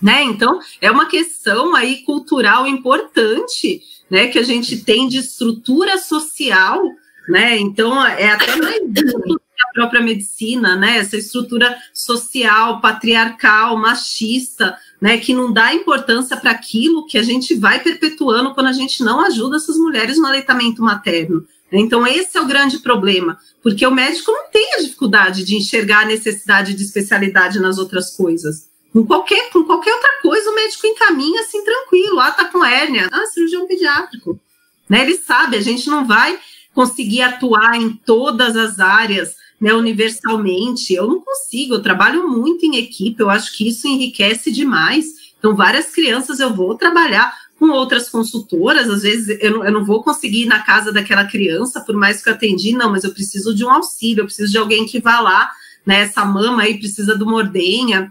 [0.00, 0.22] né?
[0.22, 4.28] Então, é uma questão aí cultural importante, né?
[4.28, 6.82] Que a gente tem de estrutura social,
[7.28, 7.58] né?
[7.58, 10.98] Então, é até mais a própria medicina, né?
[10.98, 15.18] Essa estrutura social, patriarcal, machista, né?
[15.18, 19.20] Que não dá importância para aquilo que a gente vai perpetuando quando a gente não
[19.20, 21.46] ajuda essas mulheres no aleitamento materno.
[21.72, 26.00] Então, esse é o grande problema, porque o médico não tem a dificuldade de enxergar
[26.00, 28.68] a necessidade de especialidade nas outras coisas.
[28.92, 32.18] Com qualquer, com qualquer outra coisa, o médico encaminha assim, tranquilo.
[32.18, 33.08] Ah, tá com hérnia.
[33.12, 34.40] Ah, cirurgião pediátrico.
[34.88, 35.02] Né?
[35.02, 36.36] Ele sabe, a gente não vai
[36.74, 40.94] conseguir atuar em todas as áreas né, universalmente.
[40.94, 45.06] Eu não consigo, eu trabalho muito em equipe, eu acho que isso enriquece demais.
[45.38, 49.84] Então, várias crianças eu vou trabalhar com outras consultoras, às vezes eu não, eu não
[49.84, 53.12] vou conseguir ir na casa daquela criança, por mais que eu atendi, não, mas eu
[53.12, 55.50] preciso de um auxílio, eu preciso de alguém que vá lá,
[55.84, 58.10] né, essa mama aí precisa de uma ordenha,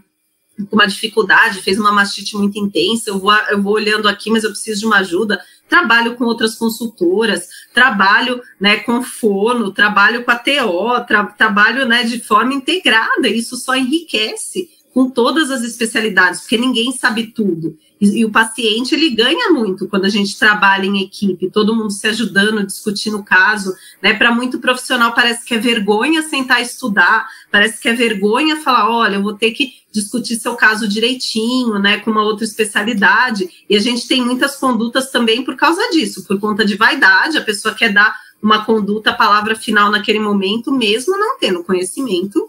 [0.68, 4.44] com uma dificuldade, fez uma mastite muito intensa, eu vou, eu vou olhando aqui, mas
[4.44, 5.40] eu preciso de uma ajuda.
[5.70, 12.02] Trabalho com outras consultoras, trabalho né, com fono, trabalho com a TO, tra, trabalho né,
[12.02, 17.78] de forma integrada, isso só enriquece com todas as especialidades, porque ninguém sabe tudo.
[18.00, 21.90] E, e, o paciente ele ganha muito quando a gente trabalha em equipe, todo mundo
[21.90, 23.74] se ajudando, discutindo o caso.
[24.02, 24.14] Né?
[24.14, 28.90] Para muito profissional parece que é vergonha sentar e estudar, parece que é vergonha falar,
[28.90, 33.48] olha, eu vou ter que discutir seu caso direitinho, né, com uma outra especialidade.
[33.68, 37.44] E a gente tem muitas condutas também por causa disso, por conta de vaidade, a
[37.44, 42.48] pessoa quer dar uma conduta, a palavra final naquele momento, mesmo não tendo conhecimento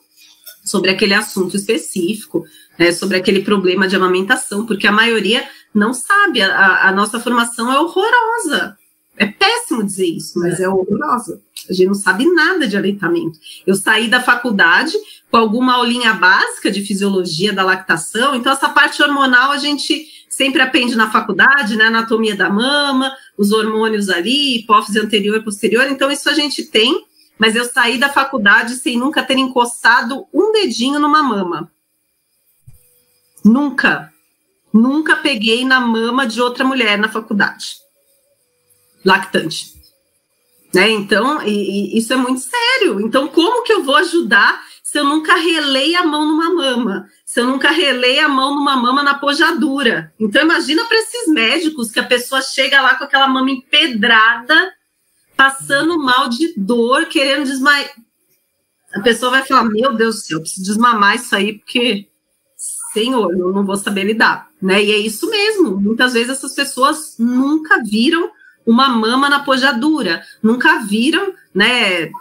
[0.64, 2.46] sobre aquele assunto específico
[2.82, 7.72] né, sobre aquele problema de amamentação, porque a maioria não sabe, a, a nossa formação
[7.72, 8.78] é horrorosa.
[9.17, 10.67] É péssimo dizer isso, mas é.
[10.67, 11.41] horrorosa.
[11.69, 13.38] A gente não sabe nada de aleitamento.
[13.65, 14.93] Eu saí da faculdade
[15.30, 20.62] com alguma aulinha básica de fisiologia da lactação, então essa parte hormonal a gente sempre
[20.62, 21.86] aprende na faculdade, né?
[21.86, 27.06] Anatomia da mama, os hormônios ali, hipófise anterior e posterior, então isso a gente tem,
[27.38, 31.71] mas eu saí da faculdade sem nunca ter encostado um dedinho numa mama.
[33.43, 34.12] Nunca,
[34.74, 37.78] nunca peguei na mama de outra mulher na faculdade,
[39.04, 39.74] lactante.
[40.74, 40.90] Né?
[40.92, 43.02] Então, e, e isso é muito sério.
[43.02, 47.10] Então, como que eu vou ajudar se eu nunca relei a mão numa mama?
[47.26, 50.14] Se eu nunca relei a mão numa mama na pojadura?
[50.20, 54.74] Então, imagina para esses médicos que a pessoa chega lá com aquela mama empedrada,
[55.36, 57.92] passando mal de dor, querendo desmaiar.
[58.94, 62.08] A pessoa vai falar: Meu Deus do céu, eu preciso desmamar isso aí, porque
[62.94, 64.84] Senhor, eu não vou saber lidar, né?
[64.84, 65.78] E é isso mesmo.
[65.80, 68.30] Muitas vezes essas pessoas nunca viram
[68.65, 72.12] uma mama na pojadura, nunca viram, né?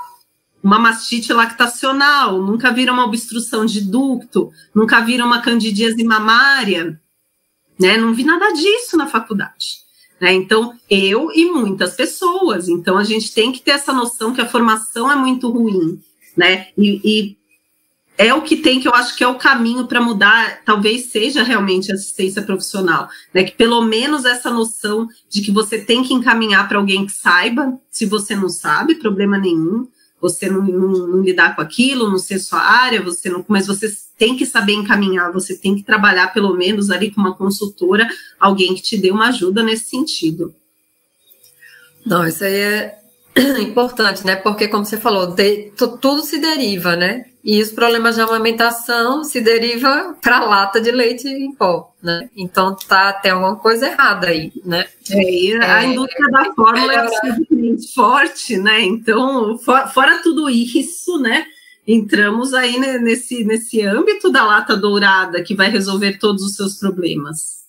[0.63, 7.01] Uma mastite lactacional, nunca viram uma obstrução de ducto, nunca viram uma candidíase mamária,
[7.79, 7.97] né?
[7.97, 9.81] Não vi nada disso na faculdade.
[10.21, 10.35] Né?
[10.35, 12.69] Então, eu e muitas pessoas.
[12.69, 15.99] Então, a gente tem que ter essa noção que a formação é muito ruim,
[16.37, 16.69] né?
[16.77, 17.40] E, e
[18.21, 21.43] é o que tem que eu acho que é o caminho para mudar, talvez seja
[21.43, 23.45] realmente assistência profissional, né?
[23.45, 27.81] Que pelo menos essa noção de que você tem que encaminhar para alguém que saiba,
[27.91, 29.89] se você não sabe, problema nenhum,
[30.21, 33.91] você não, não, não, lidar com aquilo, não ser sua área, você não, mas você
[34.19, 38.07] tem que saber encaminhar, você tem que trabalhar pelo menos ali com uma consultora,
[38.39, 40.55] alguém que te dê uma ajuda nesse sentido.
[42.05, 43.00] Não, isso aí é
[43.61, 44.37] importante, né?
[44.37, 47.25] Porque, como você falou, de, tudo se deriva, né?
[47.43, 52.29] E os problemas de amamentação se deriva para a lata de leite em pó, né?
[52.37, 54.87] Então tá tem alguma coisa errada aí, né?
[55.11, 58.83] É, e a é, indústria da fórmula é absolutamente forte, né?
[58.83, 61.47] Então, for, fora tudo isso, né?
[61.87, 67.60] Entramos aí nesse, nesse âmbito da lata dourada que vai resolver todos os seus problemas.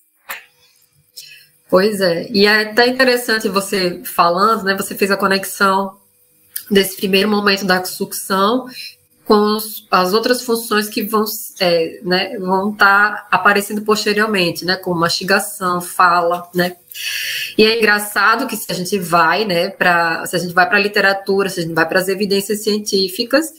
[1.71, 4.75] Pois é, e é até interessante você falando, né?
[4.75, 5.97] Você fez a conexão
[6.69, 8.67] desse primeiro momento da sucção
[9.23, 9.57] com
[9.89, 11.23] as outras funções que vão
[11.61, 16.75] é, né, vão estar tá aparecendo posteriormente, né, como mastigação, fala, né.
[17.57, 20.77] E é engraçado que se a gente vai, né, para se a gente vai para
[20.77, 23.53] a literatura, se a gente vai para as evidências científicas,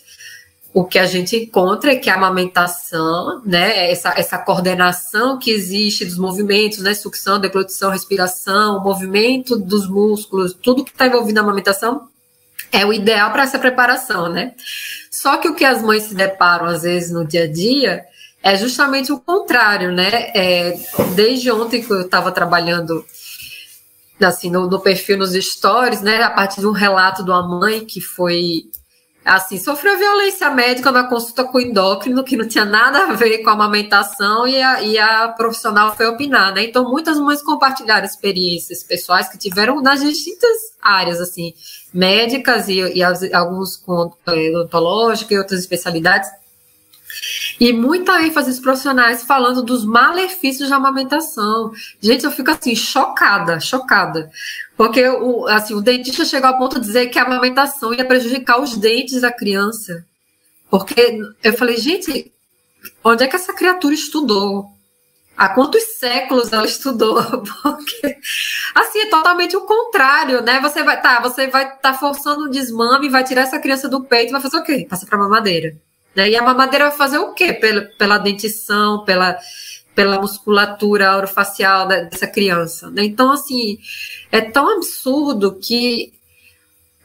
[0.74, 6.04] o que a gente encontra é que a amamentação, né, essa, essa coordenação que existe
[6.04, 12.08] dos movimentos, né, sucção, deglutição, respiração, movimento dos músculos, tudo que está envolvido na amamentação
[12.70, 14.54] é o ideal para essa preparação, né?
[15.10, 18.02] Só que o que as mães se deparam às vezes no dia a dia
[18.42, 20.32] é justamente o contrário, né?
[20.34, 20.78] É,
[21.14, 23.04] desde ontem que eu estava trabalhando
[24.24, 27.84] assim no, no perfil nos stories, né, a partir de um relato de uma mãe
[27.84, 28.62] que foi
[29.24, 33.38] assim, sofreu violência médica na consulta com o endócrino, que não tinha nada a ver
[33.38, 36.64] com a amamentação, e a, e a profissional foi opinar, né?
[36.64, 41.54] Então, muitas mães compartilharam experiências pessoais que tiveram nas distintas áreas, assim,
[41.94, 46.28] médicas e, e alguns com é, odontológica e outras especialidades.
[47.60, 51.72] E muita ênfase dos profissionais falando dos malefícios da amamentação.
[52.00, 54.30] Gente, eu fico assim, chocada, chocada.
[54.76, 58.60] Porque o, assim, o dentista chegou ao ponto de dizer que a amamentação ia prejudicar
[58.60, 60.04] os dentes da criança.
[60.70, 62.32] Porque eu falei, gente,
[63.04, 64.66] onde é que essa criatura estudou?
[65.36, 67.22] Há quantos séculos ela estudou?
[67.62, 68.16] Porque,
[68.74, 70.60] assim, é totalmente o contrário, né?
[70.60, 74.04] Você vai tá, você vai estar tá forçando um desmame, vai tirar essa criança do
[74.04, 74.86] peito vai fazer o quê?
[74.88, 75.76] Passa para mamadeira.
[76.14, 76.30] Né?
[76.30, 77.52] E a mamadeira vai fazer o quê?
[77.52, 79.38] Pela, pela dentição, pela,
[79.94, 82.90] pela musculatura orofacial dessa criança.
[82.90, 83.04] Né?
[83.04, 83.78] Então, assim,
[84.30, 86.12] é tão absurdo que,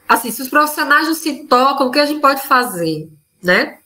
[0.07, 3.09] assim, se os profissionais não se tocam, o que a gente pode fazer,
[3.41, 3.77] né?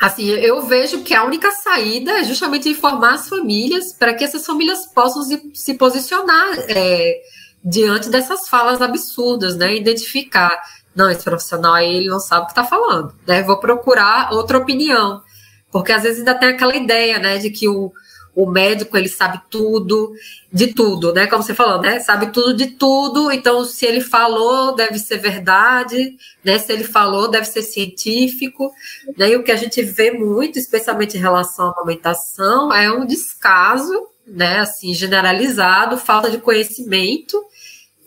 [0.00, 4.44] Assim, eu vejo que a única saída é justamente informar as famílias para que essas
[4.44, 7.20] famílias possam se, se posicionar é,
[7.62, 9.76] diante dessas falas absurdas, né?
[9.76, 10.60] Identificar
[10.94, 13.42] não, esse profissional aí ele não sabe o que está falando, né?
[13.42, 15.22] Vou procurar outra opinião,
[15.70, 17.92] porque às vezes ainda tem aquela ideia, né, de que o,
[18.34, 20.12] o médico ele sabe tudo
[20.52, 21.26] de tudo, né?
[21.26, 21.98] Como você falou, né?
[22.00, 26.58] Sabe tudo de tudo, então se ele falou deve ser verdade, né?
[26.58, 28.72] Se ele falou deve ser científico,
[29.16, 29.30] né?
[29.30, 34.08] E o que a gente vê muito, especialmente em relação à amamentação, é um descaso,
[34.26, 34.60] né?
[34.60, 37.42] Assim generalizado, falta de conhecimento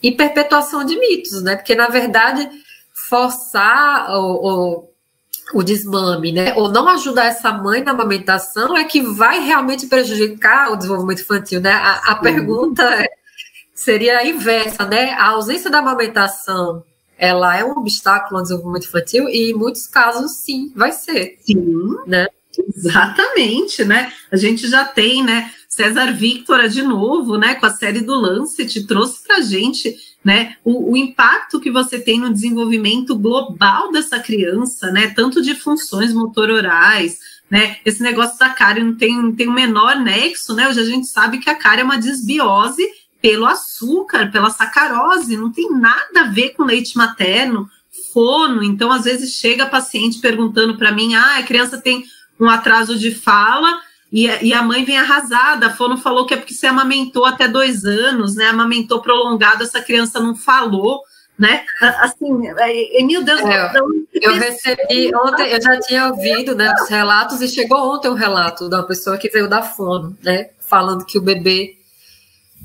[0.01, 1.55] e perpetuação de mitos, né?
[1.55, 2.49] Porque na verdade
[3.09, 4.89] forçar o, o,
[5.53, 6.53] o, desmame, né?
[6.55, 11.61] Ou não ajudar essa mãe na amamentação é que vai realmente prejudicar o desenvolvimento infantil,
[11.61, 11.71] né?
[11.71, 13.07] A, a pergunta é,
[13.73, 15.11] seria a inversa, né?
[15.11, 16.83] A ausência da amamentação
[17.17, 21.37] ela é um obstáculo ao desenvolvimento infantil e em muitos casos sim vai ser.
[21.41, 22.27] Sim, né?
[22.75, 24.11] Exatamente, né?
[24.31, 25.51] A gente já tem, né?
[25.67, 27.55] César Victora de novo, né?
[27.55, 30.55] Com a série do Lancet trouxe para gente né?
[30.63, 35.13] O, o, impacto que você tem no desenvolvimento global dessa criança, né?
[35.15, 37.77] Tanto de funções motororais, né?
[37.85, 40.67] Esse negócio da cárie não tem, tem o menor nexo, né?
[40.67, 42.83] Hoje a gente sabe que a cárie é uma desbiose
[43.21, 47.69] pelo açúcar, pela sacarose, não tem nada a ver com leite materno,
[48.11, 48.63] fono.
[48.63, 52.03] Então, às vezes, chega paciente perguntando para mim: ah, a criança tem
[52.39, 53.79] um atraso de fala
[54.11, 55.67] e, e, a mãe vem arrasada.
[55.67, 58.47] A Fono falou que é porque você amamentou até dois anos, né?
[58.47, 61.01] Amamentou prolongado, essa criança não falou,
[61.37, 61.65] né?
[61.99, 63.41] Assim, é, meu Deus.
[63.41, 63.71] É,
[64.13, 68.69] eu recebi ontem, eu já tinha ouvido né, os relatos, e chegou ontem um relato
[68.69, 70.49] de uma pessoa que veio da Fono, né?
[70.59, 71.77] Falando que o bebê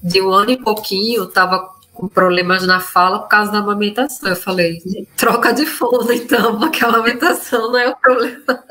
[0.03, 4.29] de um ano e pouquinho estava com problemas na fala por causa da amamentação.
[4.29, 4.79] Eu falei,
[5.17, 8.65] troca de fono, então, porque a amamentação não é o problema.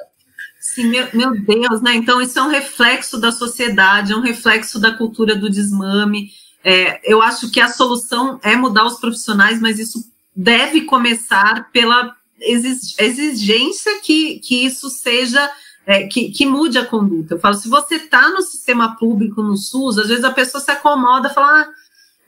[0.59, 1.95] Sim, meu, meu Deus, né?
[1.95, 6.31] Então, isso é um reflexo da sociedade, é um reflexo da cultura do desmame.
[6.63, 10.03] É, eu acho que a solução é mudar os profissionais, mas isso
[10.35, 15.49] deve começar pela exigência que, que isso seja
[15.85, 17.33] é, que, que, mude a conduta.
[17.33, 20.69] Eu falo, se você está no sistema público, no SUS, às vezes a pessoa se
[20.69, 21.69] acomoda, fala, ah,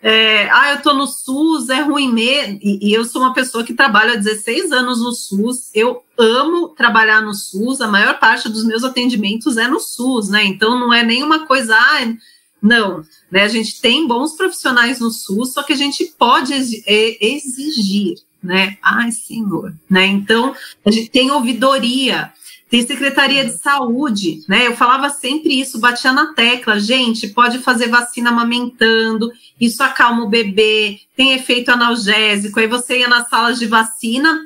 [0.04, 2.60] é, ah, eu estou no SUS, é ruim mesmo.
[2.62, 6.70] E, e, eu sou uma pessoa que trabalha há 16 anos no SUS, eu amo
[6.70, 10.44] trabalhar no SUS, a maior parte dos meus atendimentos é no SUS, né?
[10.44, 12.14] Então não é nenhuma coisa, ah,
[12.62, 13.44] não, né?
[13.44, 18.78] A gente tem bons profissionais no SUS, só que a gente pode exigir, né?
[18.82, 20.08] Ai, senhor, né?
[20.08, 22.34] Então, a gente tem ouvidoria,
[22.72, 24.66] tem Secretaria de Saúde, né?
[24.66, 30.30] Eu falava sempre isso, batia na tecla, gente, pode fazer vacina amamentando, isso acalma o
[30.30, 32.62] bebê, tem efeito analgésico.
[32.62, 34.40] Aí você ia nas salas de vacina,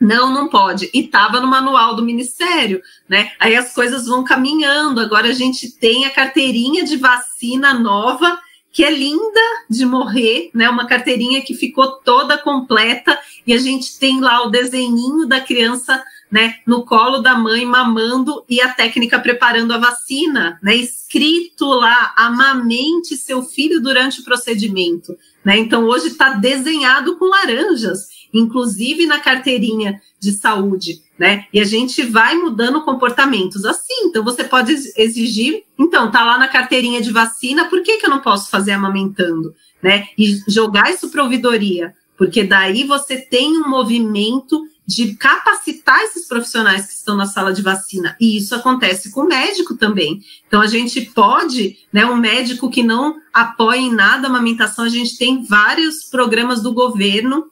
[0.00, 0.88] não, não pode.
[0.94, 3.32] E estava no manual do Ministério, né?
[3.38, 4.98] Aí as coisas vão caminhando.
[4.98, 8.40] Agora a gente tem a carteirinha de vacina nova,
[8.72, 10.70] que é linda de morrer, né?
[10.70, 16.02] Uma carteirinha que ficou toda completa, e a gente tem lá o desenhinho da criança
[16.30, 22.12] né, no colo da mãe mamando e a técnica preparando a vacina, né, escrito lá,
[22.16, 29.20] amamente seu filho durante o procedimento, né, então hoje está desenhado com laranjas, inclusive na
[29.20, 33.64] carteirinha de saúde, né, e a gente vai mudando comportamentos.
[33.64, 38.06] Assim, então você pode exigir, então, tá lá na carteirinha de vacina, por que que
[38.06, 43.56] eu não posso fazer amamentando, né, e jogar isso para ouvidoria, porque daí você tem
[43.56, 48.16] um movimento de capacitar esses profissionais que estão na sala de vacina.
[48.18, 50.24] E isso acontece com o médico também.
[50.46, 54.88] Então, a gente pode, né, um médico que não apoia em nada a amamentação, a
[54.88, 57.50] gente tem vários programas do governo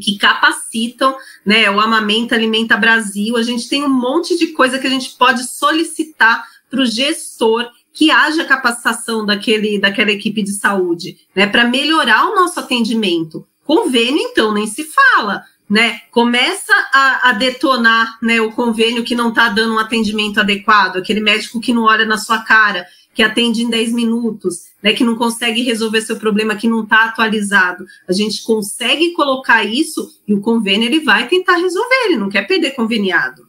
[0.00, 1.14] que capacitam,
[1.44, 5.10] né, o Amamenta Alimenta Brasil, a gente tem um monte de coisa que a gente
[5.18, 11.66] pode solicitar para o gestor que haja capacitação daquele, daquela equipe de saúde, né, para
[11.66, 13.46] melhorar o nosso atendimento.
[13.66, 19.28] Convênio, então, nem se fala né, começa a, a, detonar né, o convênio que não
[19.28, 23.62] está dando um atendimento adequado, aquele médico que não olha na sua cara, que atende
[23.62, 27.86] em 10 minutos, né, que não consegue resolver seu problema, que não está atualizado.
[28.08, 32.48] A gente consegue colocar isso e o convênio ele vai tentar resolver, ele não quer
[32.48, 33.48] perder conveniado.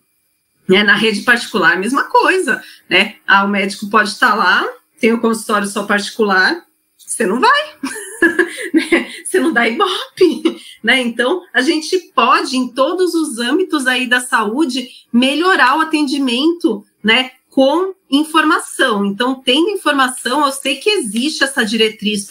[0.69, 2.63] Né, na rede particular, mesma coisa.
[2.87, 3.15] Né?
[3.27, 4.69] Ah, o médico pode estar tá lá,
[4.99, 6.63] tem o consultório só particular,
[6.95, 7.75] você não vai.
[8.73, 9.11] Né?
[9.23, 10.61] você não dá ibope.
[10.83, 10.99] Né?
[11.01, 17.31] Então, a gente pode, em todos os âmbitos aí da saúde, melhorar o atendimento, né?
[17.51, 19.05] Com informação.
[19.05, 22.27] Então, tendo informação, eu sei que existe essa diretriz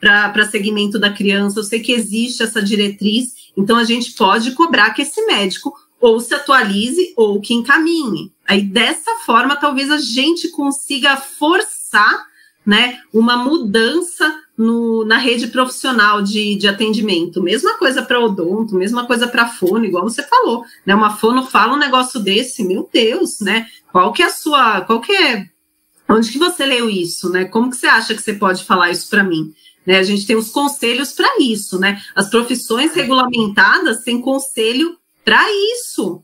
[0.00, 4.94] para segmento da criança, eu sei que existe essa diretriz, então a gente pode cobrar
[4.94, 8.32] que esse médico ou se atualize ou que encaminhe.
[8.48, 12.26] Aí, dessa forma, talvez a gente consiga forçar
[12.64, 17.42] né, uma mudança no, na rede profissional de, de atendimento.
[17.42, 20.66] Mesma coisa para odonto, mesma coisa para fono, igual você falou.
[20.84, 20.94] Né?
[20.94, 23.66] Uma fono fala um negócio desse, meu Deus, né?
[23.90, 24.82] Qual que é a sua.
[24.82, 25.46] Qual que é.
[26.06, 27.46] Onde que você leu isso, né?
[27.46, 29.54] Como que você acha que você pode falar isso para mim?
[29.86, 31.98] Né, a gente tem os conselhos para isso, né?
[32.14, 35.42] As profissões regulamentadas têm conselho para
[35.74, 36.22] isso,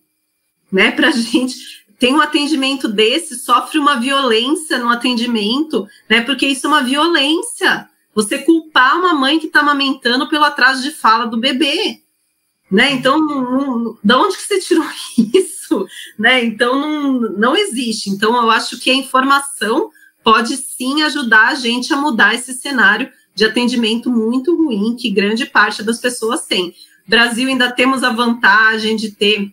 [0.70, 0.90] né?
[0.90, 1.56] Para gente
[1.98, 6.20] tem um atendimento desse, sofre uma violência no atendimento, né?
[6.20, 7.88] Porque isso é uma violência.
[8.16, 12.00] Você culpar uma mãe que está amamentando pelo atraso de fala do bebê,
[12.70, 12.90] né?
[12.90, 14.86] Então, não, não, da onde que você tirou
[15.34, 15.86] isso,
[16.18, 16.42] né?
[16.42, 18.08] Então, não, não existe.
[18.08, 19.90] Então, eu acho que a informação
[20.24, 25.44] pode sim ajudar a gente a mudar esse cenário de atendimento muito ruim que grande
[25.44, 26.74] parte das pessoas tem.
[27.06, 29.52] Brasil ainda temos a vantagem de ter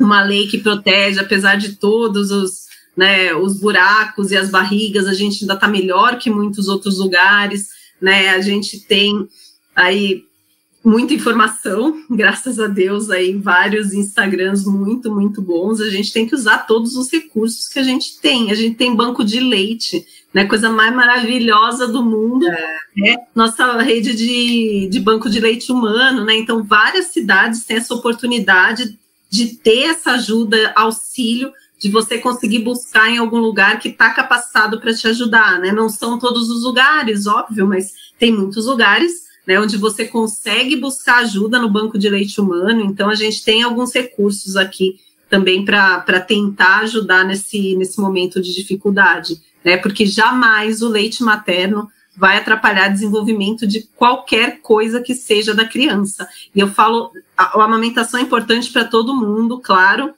[0.00, 5.12] uma lei que protege, apesar de todos os, né, os buracos e as barrigas, a
[5.12, 7.68] gente ainda está melhor que muitos outros lugares,
[8.00, 8.30] né?
[8.30, 9.28] A gente tem
[9.74, 10.24] aí
[10.84, 15.80] muita informação, graças a Deus, aí vários Instagrams muito, muito bons.
[15.80, 18.50] A gente tem que usar todos os recursos que a gente tem.
[18.50, 20.44] A gente tem banco de leite, né?
[20.46, 22.78] Coisa mais maravilhosa do mundo, é.
[22.96, 23.16] né?
[23.34, 26.36] Nossa rede de, de banco de leite humano, né?
[26.36, 28.98] Então, várias cidades têm essa oportunidade
[29.30, 34.80] de ter essa ajuda, auxílio, de você conseguir buscar em algum lugar que está capacitado
[34.80, 35.70] para te ajudar, né?
[35.70, 41.18] Não são todos os lugares, óbvio, mas tem muitos lugares né, onde você consegue buscar
[41.18, 42.82] ajuda no banco de leite humano.
[42.82, 45.00] Então, a gente tem alguns recursos aqui
[45.30, 49.76] também para tentar ajudar nesse, nesse momento de dificuldade, né?
[49.76, 55.64] Porque jamais o leite materno vai atrapalhar o desenvolvimento de qualquer coisa que seja da
[55.64, 56.28] criança.
[56.54, 60.12] E eu falo, a, a amamentação é importante para todo mundo, claro,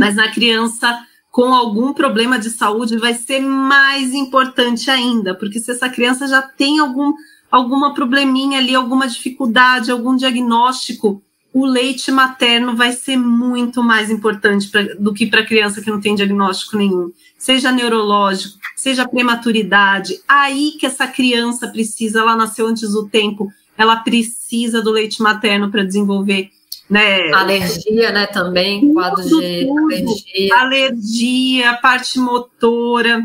[0.00, 0.98] mas na criança
[1.30, 6.42] com algum problema de saúde vai ser mais importante ainda, porque se essa criança já
[6.42, 7.12] tem algum
[7.50, 11.20] alguma probleminha ali, alguma dificuldade, algum diagnóstico,
[11.52, 16.00] o leite materno vai ser muito mais importante pra, do que para criança que não
[16.00, 20.20] tem diagnóstico nenhum, seja neurológico, seja prematuridade.
[20.28, 25.70] Aí que essa criança precisa, ela nasceu antes do tempo, ela precisa do leite materno
[25.70, 26.50] para desenvolver.
[26.90, 27.32] Né?
[27.32, 29.78] Alergia, né, também, quadro de tudo.
[29.78, 30.56] alergia.
[30.56, 33.24] Alergia, parte motora,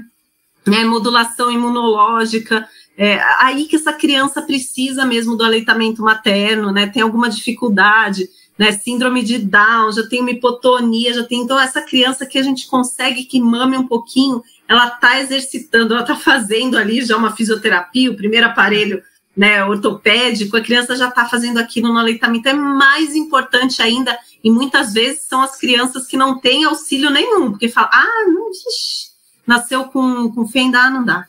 [0.68, 2.68] né, modulação imunológica.
[2.97, 6.88] É, aí que essa criança precisa mesmo do aleitamento materno, né?
[6.88, 8.72] Tem alguma dificuldade, né?
[8.72, 11.41] Síndrome de Down, já tem uma hipotonia, já tem.
[11.41, 16.03] Então, essa criança que a gente consegue que mame um pouquinho, ela está exercitando, ela
[16.03, 19.03] está fazendo ali já uma fisioterapia, o primeiro aparelho
[19.36, 22.47] né, ortopédico, a criança já está fazendo aquilo no aleitamento.
[22.47, 27.51] É mais importante ainda, e muitas vezes são as crianças que não têm auxílio nenhum,
[27.51, 29.09] porque falam, ah, não, ixi,
[29.45, 31.27] nasceu com, com fenda, ah, não dá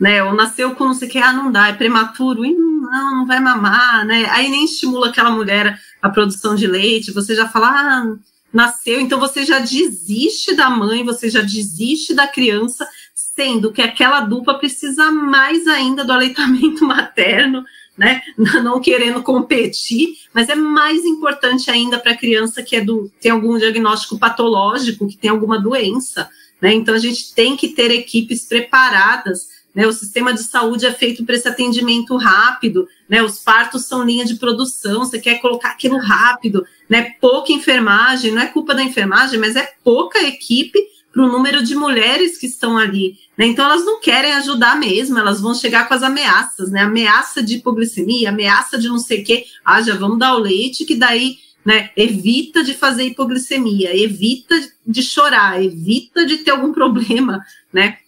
[0.00, 0.24] né?
[0.24, 3.26] Ou nasceu com não sei o que, ah, não dá, é prematuro, e não, não
[3.26, 4.24] vai mamar, né?
[4.30, 8.16] Aí nem estimula aquela mulher a produção de leite, você já fala, ah,
[8.50, 12.88] nasceu, então você já desiste da mãe, você já desiste da criança,
[13.34, 17.64] sendo que aquela dupla precisa mais ainda do aleitamento materno,
[17.96, 18.22] né?
[18.62, 23.30] Não querendo competir, mas é mais importante ainda para a criança que é do, tem
[23.30, 26.28] algum diagnóstico patológico, que tem alguma doença,
[26.60, 26.72] né?
[26.72, 29.86] Então a gente tem que ter equipes preparadas né?
[29.86, 33.22] O sistema de saúde é feito para esse atendimento rápido, né?
[33.22, 37.14] Os partos são linha de produção, você quer colocar aquilo rápido, né?
[37.20, 40.78] Pouca enfermagem, não é culpa da enfermagem, mas é pouca equipe
[41.12, 43.18] para o número de mulheres que estão ali.
[43.36, 43.46] Né?
[43.46, 46.82] Então, elas não querem ajudar mesmo, elas vão chegar com as ameaças, né?
[46.82, 49.44] Ameaça de hipoglicemia, ameaça de não sei o quê.
[49.64, 54.54] Ah, já vamos dar o leite, que daí né, evita de fazer hipoglicemia, evita
[54.86, 57.98] de chorar, evita de ter algum problema, né?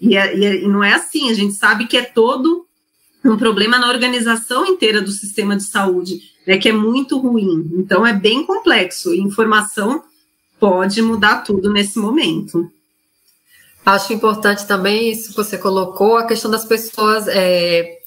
[0.00, 2.66] E, é, e, é, e não é assim, a gente sabe que é todo
[3.24, 7.70] um problema na organização inteira do sistema de saúde, né, que é muito ruim.
[7.74, 9.14] Então, é bem complexo.
[9.14, 10.02] Informação
[10.62, 12.70] pode mudar tudo nesse momento.
[13.84, 17.98] Acho importante também isso que você colocou, a questão das pessoas é,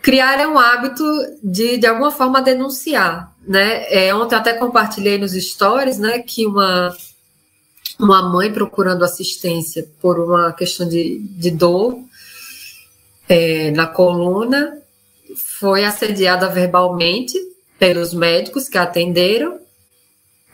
[0.00, 1.04] criarem um hábito
[1.42, 3.36] de, de alguma forma, denunciar.
[3.46, 3.84] Né?
[3.92, 6.96] É, ontem até compartilhei nos stories né, que uma
[7.98, 11.98] uma mãe procurando assistência por uma questão de, de dor
[13.28, 14.80] é, na coluna,
[15.36, 17.36] foi assediada verbalmente
[17.76, 19.58] pelos médicos que a atenderam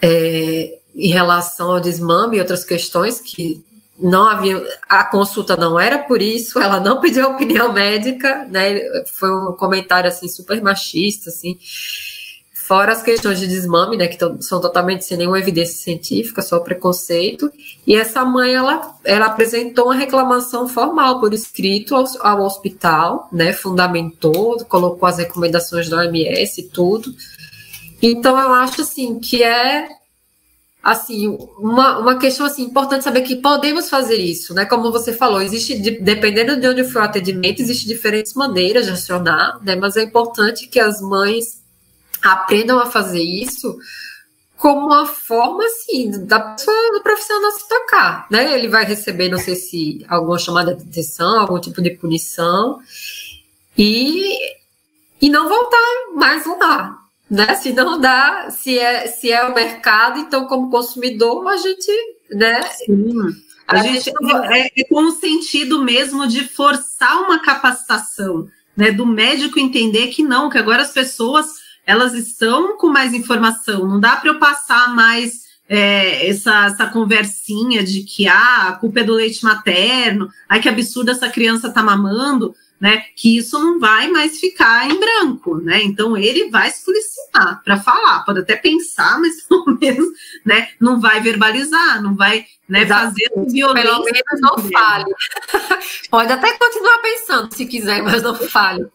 [0.01, 3.65] é, em relação ao desmame e outras questões que
[3.99, 8.81] não havia, a consulta não era por isso, ela não pediu opinião médica, né?
[9.07, 11.59] Foi um comentário assim super machista, assim.
[12.53, 17.53] Fora as questões de desmame, né, que são totalmente sem nenhuma evidência científica, só preconceito.
[17.87, 23.53] E essa mãe, ela, ela apresentou uma reclamação formal por escrito ao, ao hospital, né,
[23.53, 27.15] fundamentou, colocou as recomendações da OMS e tudo.
[28.01, 29.87] Então, eu acho, assim, que é
[30.85, 31.29] assim,
[31.59, 34.67] uma, uma questão assim, importante saber que podemos fazer isso, né?
[34.67, 39.59] Como você falou, existe, dependendo de onde for o atendimento, existe diferentes maneiras de acionar,
[39.65, 39.75] né?
[39.77, 41.63] Mas é importante que as mães
[42.23, 43.79] aprendam a fazer isso
[44.59, 48.55] como uma forma, assim, da pessoa, do profissional se tocar, né?
[48.55, 52.79] Ele vai receber, não sei se, alguma chamada de atenção, algum tipo de punição,
[53.77, 54.37] e,
[55.21, 57.55] e não voltar mais lá, né?
[57.55, 61.91] Se não dá, se é, se é o mercado, então, como consumidor, a gente,
[62.31, 62.63] né?
[62.85, 63.15] Sim.
[63.67, 68.47] A, a gente, gente é, é com o sentido mesmo de forçar uma capacitação,
[68.77, 68.91] né?
[68.93, 73.87] Do médico entender que não, que agora as pessoas elas estão com mais informação.
[73.87, 79.01] Não dá para eu passar mais é, essa, essa conversinha de que ah, a culpa
[79.01, 83.05] é do leite materno, ai que absurdo essa criança tá mamando, né?
[83.17, 85.83] Que isso não vai mais ficar em branco, né?
[85.83, 90.09] Então ele vai se policiar para falar, pode até pensar, mas pelo menos,
[90.45, 90.69] né?
[90.81, 93.91] Não vai verbalizar, não vai né, fazer violência.
[93.91, 95.13] Pelo menos não fale.
[96.11, 98.87] pode até continuar pensando se quiser, mas não fale.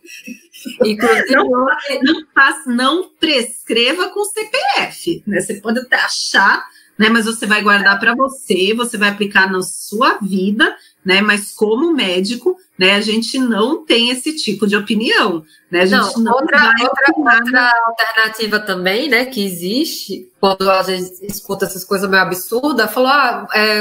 [0.84, 5.40] Inclusive, não, não, não prescreva com CPF, né?
[5.40, 6.66] Você pode até achar,
[6.98, 7.10] né?
[7.10, 11.22] Mas você vai guardar para você, você vai aplicar na sua vida, né?
[11.22, 12.96] Mas como médico, né?
[12.96, 15.82] A gente não tem esse tipo de opinião, né?
[15.82, 19.26] A gente não, não outra, outra, outra, alternativa também, né?
[19.26, 23.80] Que existe quando a gente escuta essas coisas meio absurdas, falou, ah, é,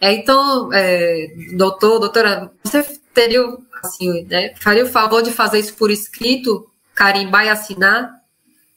[0.00, 3.42] é então, é, doutor, doutora, você teria
[3.82, 4.54] assim, né?
[4.60, 8.14] Faria o favor de fazer isso por escrito, carimbar e assinar,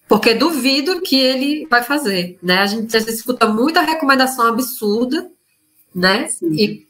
[0.07, 2.59] porque duvido que ele vai fazer, né?
[2.59, 5.29] A gente, a gente escuta muita recomendação absurda,
[5.93, 6.27] né?
[6.41, 6.88] E,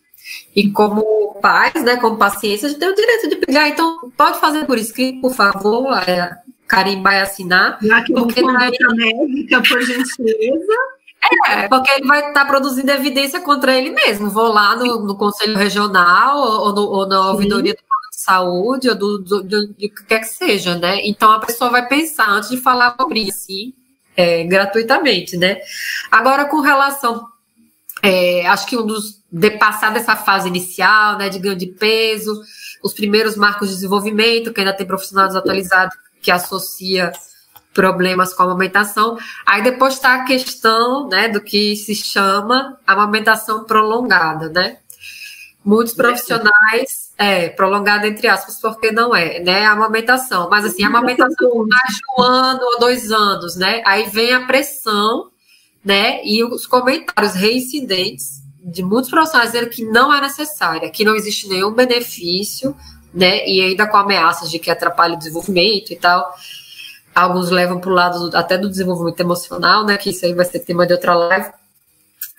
[0.55, 4.39] e como pais, né, como pacientes, a gente tem o direito de pegar, então pode
[4.39, 7.77] fazer por escrito, por favor, é, carimbar e assinar.
[7.81, 8.69] Já que porque não vai...
[8.69, 10.73] médica, por gentileza.
[11.47, 14.29] É, porque ele vai estar tá produzindo evidência contra ele mesmo.
[14.29, 18.89] Vou lá no, no Conselho Regional ou, no, ou na ouvidoria do plano de saúde
[18.89, 21.01] ou do, do, do, do que quer que seja, né?
[21.03, 23.73] Então a pessoa vai pensar antes de falar sobre isso, sim,
[24.15, 25.59] é, gratuitamente, né?
[26.09, 27.27] Agora, com relação
[28.01, 32.41] é, acho que um dos de passar dessa fase inicial, né, de ganho de peso,
[32.83, 35.91] os primeiros marcos de desenvolvimento, que ainda tem profissional desatualizado
[36.21, 37.11] que associa
[37.73, 39.17] problemas com a amamentação.
[39.45, 44.77] Aí depois está a questão, né, do que se chama amamentação prolongada, né?
[45.63, 50.49] Muitos profissionais, é, prolongada entre aspas, porque não é, né, a amamentação.
[50.49, 53.81] Mas assim, a amamentação mais de um ano ou dois anos, né?
[53.85, 55.28] Aí vem a pressão
[55.83, 56.23] né?
[56.23, 61.47] E os comentários reincidentes de muitos profissionais dizendo que não é necessária, que não existe
[61.47, 62.75] nenhum benefício,
[63.13, 63.47] né?
[63.47, 66.33] E ainda com ameaças de que atrapalha o desenvolvimento e tal.
[67.15, 69.97] Alguns levam para o lado do, até do desenvolvimento emocional, né?
[69.97, 71.49] Que isso aí vai ser tema de outra live.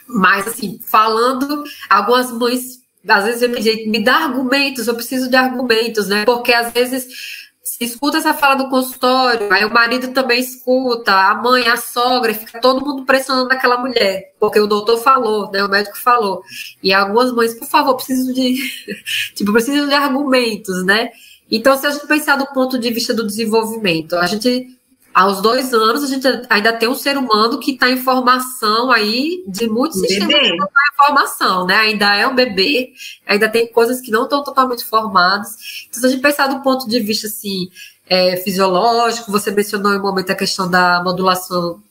[0.07, 5.37] Mas, assim, falando, algumas mães, às vezes eu me, me dá argumentos, eu preciso de
[5.37, 6.25] argumentos, né?
[6.25, 7.40] Porque às vezes
[7.81, 12.61] escuta essa fala do consultório, aí o marido também escuta, a mãe, a sogra, fica
[12.61, 16.43] todo mundo pressionando aquela mulher, porque o doutor falou, né, o médico falou.
[16.83, 18.57] E algumas mães, por favor, preciso de,
[19.35, 21.11] tipo, preciso de argumentos, né?
[21.51, 24.80] Então, se a gente pensar do ponto de vista do desenvolvimento, a gente
[25.21, 29.45] aos dois anos, a gente ainda tem um ser humano que está em formação aí
[29.47, 31.77] de muitos sistemas que estão em formação, né?
[31.77, 32.95] Ainda é um bebê,
[33.27, 35.87] ainda tem coisas que não estão totalmente formadas.
[35.89, 37.69] Então, se a gente pensar do ponto de vista assim,
[38.09, 41.83] é, fisiológico, você mencionou em um momento a questão da modulação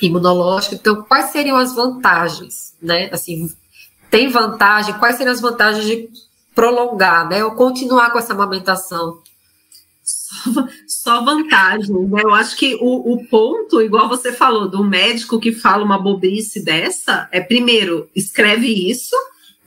[0.00, 3.10] imunológica, então quais seriam as vantagens, né?
[3.12, 3.52] Assim,
[4.08, 6.08] tem vantagem, quais seriam as vantagens de
[6.54, 7.44] prolongar, né?
[7.44, 9.18] Ou continuar com essa amamentação?
[10.86, 12.20] Só vantagens, né?
[12.22, 16.64] Eu acho que o, o, ponto, igual você falou, do médico que fala uma bobice
[16.64, 19.14] dessa, é primeiro, escreve isso,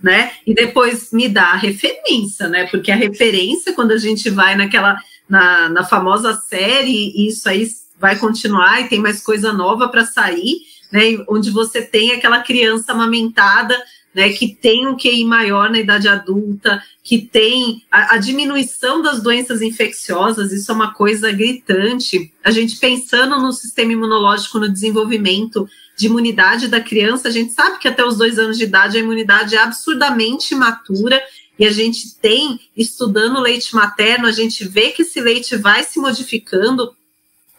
[0.02, 0.32] né?
[0.46, 2.68] E depois me dá a referência, né?
[2.68, 4.98] Porque a referência, quando a gente vai naquela,
[5.28, 7.68] na, na famosa série, isso aí
[8.00, 10.58] vai continuar e tem mais coisa nova para sair,
[10.92, 11.24] né?
[11.28, 13.76] Onde você tem aquela criança amamentada
[14.14, 19.22] né, que tem um QI maior na idade adulta, que tem a, a, diminuição das
[19.22, 22.32] doenças infecciosas, isso é uma coisa gritante.
[22.42, 27.78] A gente pensando no sistema imunológico, no desenvolvimento de imunidade da criança, a gente sabe
[27.78, 31.22] que até os dois anos de idade a imunidade é absurdamente matura.
[31.60, 36.00] E a gente tem, estudando leite materno, a gente vê que esse leite vai se
[36.00, 36.96] modificando,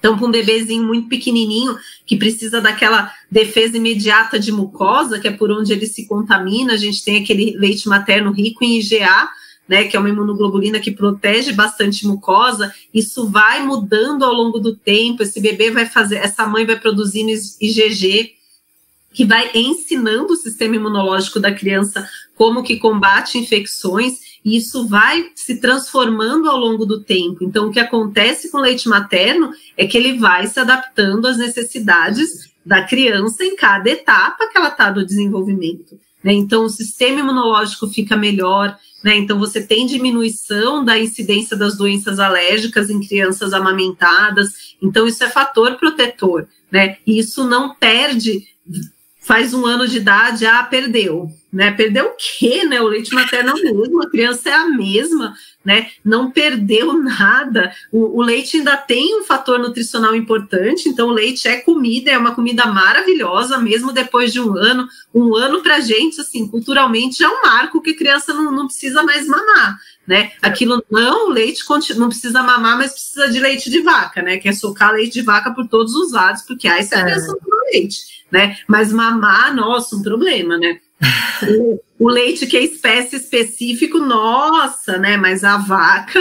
[0.05, 5.31] então, para um bebezinho muito pequenininho, que precisa daquela defesa imediata de mucosa, que é
[5.31, 9.31] por onde ele se contamina, a gente tem aquele leite materno rico em IgA,
[9.67, 14.77] né, que é uma imunoglobulina que protege bastante mucosa, isso vai mudando ao longo do
[14.77, 18.35] tempo, esse bebê vai fazer, essa mãe vai produzindo IgG,
[19.11, 25.31] que vai ensinando o sistema imunológico da criança como que combate infecções, e isso vai
[25.35, 27.43] se transformando ao longo do tempo.
[27.43, 31.39] Então, o que acontece com o leite materno é que ele vai se adaptando às
[31.39, 35.99] necessidades da criança em cada etapa que ela está do desenvolvimento.
[36.23, 36.35] Né?
[36.35, 39.15] Então, o sistema imunológico fica melhor, né?
[39.17, 44.77] Então, você tem diminuição da incidência das doenças alérgicas em crianças amamentadas.
[44.81, 46.97] Então, isso é fator protetor, né?
[47.07, 48.47] E isso não perde,
[49.21, 51.71] faz um ano de idade, ah, perdeu né?
[51.71, 52.83] Perdeu o quê, né?
[52.83, 55.35] O leite materno é o mesmo, a criança é a mesma,
[55.65, 55.89] né?
[56.05, 57.73] Não perdeu nada.
[57.93, 62.19] O, o, leite ainda tem um fator nutricional importante, então o leite é comida, é
[62.19, 64.89] uma comida maravilhosa, mesmo depois de um ano.
[65.15, 68.67] Um ano para gente, assim, culturalmente já é um marco que a criança não, não
[68.67, 69.79] precisa mais mamar.
[70.05, 70.33] Né?
[70.43, 71.65] Aquilo não, o leite
[71.97, 74.39] não precisa mamar, mas precisa de leite de vaca, né?
[74.39, 77.29] Que é socar leite de vaca por todos os lados, porque aí se a criança
[77.29, 78.59] não leite, né?
[78.67, 80.81] Mas mamar, nossa, um problema, né?
[81.99, 85.17] O, leite que é espécie específico, nossa, né?
[85.17, 86.21] Mas a vaca,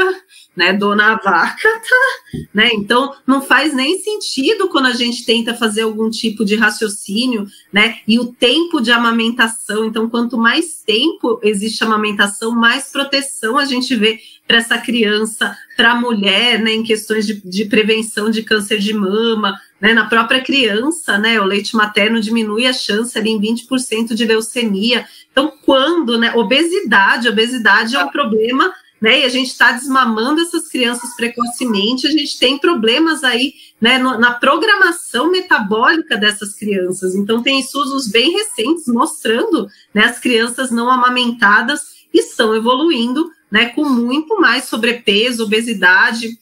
[0.55, 0.73] né?
[0.73, 2.69] Dona vaca, tá, né?
[2.73, 7.97] Então não faz nem sentido quando a gente tenta fazer algum tipo de raciocínio, né?
[8.07, 9.85] E o tempo de amamentação.
[9.85, 15.91] Então, quanto mais tempo existe amamentação, mais proteção a gente vê para essa criança, para
[15.91, 16.71] a mulher, né?
[16.71, 21.43] Em questões de, de prevenção de câncer de mama, né, na própria criança, né, o
[21.43, 25.05] leite materno diminui a chance ali em 20% de leucemia.
[25.29, 30.69] Então, quando, né, obesidade, obesidade é um problema, né, e a gente está desmamando essas
[30.69, 37.13] crianças precocemente, a gente tem problemas aí, né, no, na programação metabólica dessas crianças.
[37.13, 41.81] Então, tem estudos bem recentes mostrando, né, as crianças não amamentadas
[42.13, 46.39] estão evoluindo, né, com muito mais sobrepeso, obesidade,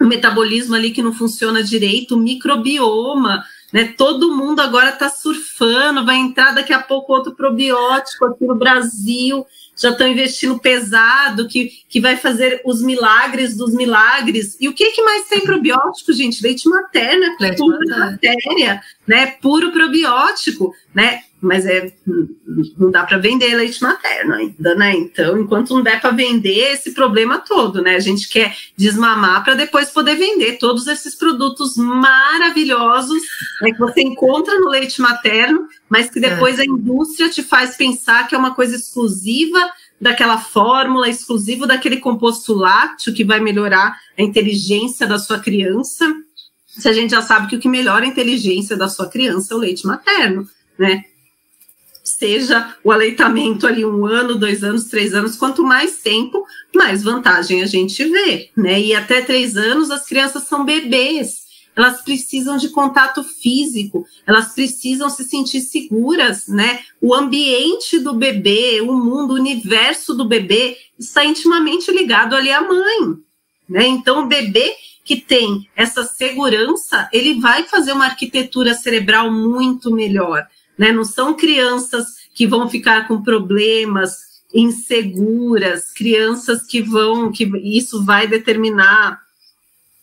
[0.00, 3.42] o metabolismo ali que não funciona direito, o microbioma,
[3.72, 3.92] né?
[3.98, 9.44] Todo mundo agora está surfando, vai entrar daqui a pouco outro probiótico aqui no Brasil
[9.76, 14.56] já estão investindo pesado, que, que vai fazer os milagres dos milagres.
[14.58, 16.42] E o que, que mais tem probiótico, gente?
[16.42, 17.98] Leite materno, é pura materno.
[17.98, 19.26] matéria, né?
[19.40, 21.20] Puro probiótico, né?
[21.40, 21.92] Mas é,
[22.78, 24.94] não dá para vender leite materno ainda, né?
[24.94, 27.94] Então, enquanto não der para vender, esse problema todo, né?
[27.94, 33.22] A gente quer desmamar para depois poder vender todos esses produtos maravilhosos
[33.60, 36.62] né, que você encontra no leite materno, mas que depois é.
[36.62, 39.60] a indústria te faz pensar que é uma coisa exclusiva
[40.00, 46.14] daquela fórmula, exclusivo daquele composto lácteo que vai melhorar a inteligência da sua criança.
[46.78, 49.56] Se a gente já sabe que o que melhora a inteligência da sua criança é
[49.56, 50.48] o leite materno,
[50.78, 51.04] né?
[52.04, 57.62] Seja o aleitamento ali um ano, dois anos, três anos, quanto mais tempo, mais vantagem
[57.62, 58.80] a gente vê, né?
[58.80, 61.46] E até três anos as crianças são bebês
[61.76, 66.80] elas precisam de contato físico, elas precisam se sentir seguras, né?
[67.02, 72.62] O ambiente do bebê, o mundo, o universo do bebê está intimamente ligado ali à
[72.62, 73.18] mãe,
[73.68, 73.86] né?
[73.86, 74.74] Então, o bebê
[75.06, 80.44] que tem essa segurança, ele vai fazer uma arquitetura cerebral muito melhor,
[80.76, 80.90] né?
[80.90, 82.04] Não são crianças
[82.34, 89.20] que vão ficar com problemas inseguras, crianças que vão, que isso vai determinar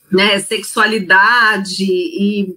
[0.10, 2.56] né, sexualidade e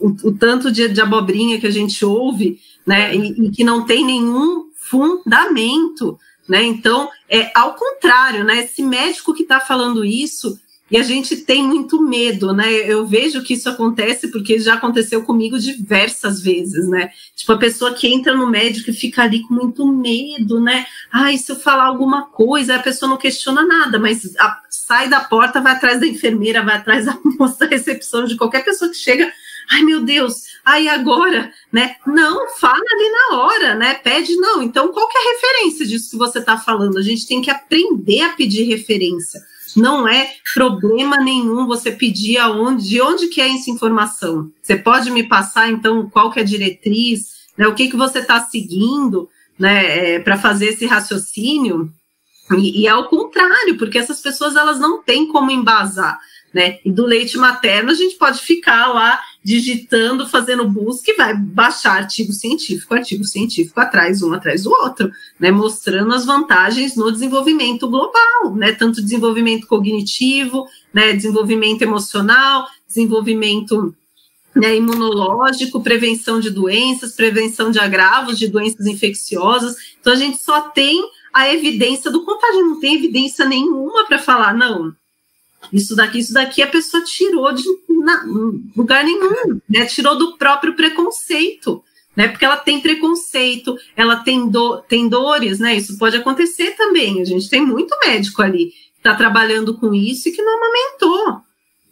[0.00, 3.86] o, o tanto de, de, abobrinha que a gente ouve, né, e, e, que não
[3.86, 6.18] tem nenhum fundamento,
[6.48, 6.62] né?
[6.64, 8.64] Então, é ao contrário, né?
[8.64, 10.58] Esse médico que está falando isso,
[10.92, 12.70] e a gente tem muito medo, né?
[12.70, 17.10] Eu vejo que isso acontece porque já aconteceu comigo diversas vezes, né?
[17.34, 20.84] Tipo, a pessoa que entra no médico e fica ali com muito medo, né?
[21.10, 25.20] Ai, se eu falar alguma coisa, a pessoa não questiona nada, mas a, sai da
[25.20, 28.98] porta, vai atrás da enfermeira, vai atrás da moça da recepção, de qualquer pessoa que
[28.98, 29.32] chega.
[29.70, 31.96] Ai, meu Deus, aí agora, né?
[32.06, 33.94] Não, fala ali na hora, né?
[33.94, 34.62] Pede, não.
[34.62, 36.98] Então, qual que é a referência disso que você está falando?
[36.98, 39.40] A gente tem que aprender a pedir referência
[39.76, 44.50] não é problema nenhum você pedir aonde, de onde que é essa informação.
[44.60, 48.18] Você pode me passar, então, qual que é a diretriz, né, o que, que você
[48.20, 51.90] está seguindo né, é, para fazer esse raciocínio?
[52.58, 56.18] E, e ao contrário, porque essas pessoas elas não têm como embasar
[56.52, 56.78] né?
[56.84, 61.96] E do leite materno a gente pode ficar lá digitando, fazendo busca e vai baixar
[61.96, 65.50] artigo científico, artigo científico atrás, um atrás do outro, né?
[65.50, 68.72] Mostrando as vantagens no desenvolvimento global, né?
[68.72, 71.12] Tanto desenvolvimento cognitivo, né?
[71.12, 73.94] Desenvolvimento emocional, desenvolvimento
[74.54, 79.76] né, imunológico, prevenção de doenças, prevenção de agravos de doenças infecciosas.
[80.00, 84.52] Então a gente só tem a evidência do contágio, não tem evidência nenhuma para falar,
[84.54, 84.94] não,
[85.72, 87.64] isso daqui, isso daqui a pessoa tirou de
[88.02, 88.24] na,
[88.76, 89.86] lugar nenhum, né?
[89.86, 91.82] Tirou do próprio preconceito,
[92.16, 92.28] né?
[92.28, 95.76] Porque ela tem preconceito, ela tem, do, tem dores, né?
[95.76, 97.20] Isso pode acontecer também.
[97.22, 101.40] A gente tem muito médico ali que está trabalhando com isso e que não amamentou.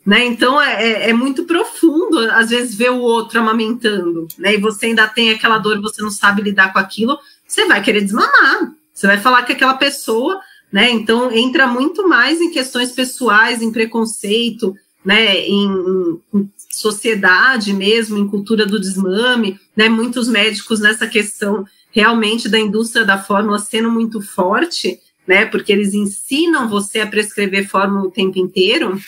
[0.05, 0.25] Né?
[0.25, 4.55] Então é, é, é, muito profundo, às vezes, ver o outro amamentando, né?
[4.55, 8.01] E você ainda tem aquela dor, você não sabe lidar com aquilo, você vai querer
[8.01, 8.73] desmamar.
[8.93, 10.41] Você vai falar que aquela pessoa
[10.73, 10.91] né?
[10.91, 15.39] Então entra muito mais em questões pessoais, em preconceito, né?
[15.39, 15.69] Em,
[16.35, 19.89] em sociedade mesmo, em cultura do desmame, né?
[19.89, 25.47] Muitos médicos nessa questão realmente da indústria da fórmula sendo muito forte, né?
[25.47, 28.99] Porque eles ensinam você a prescrever fórmula o tempo inteiro,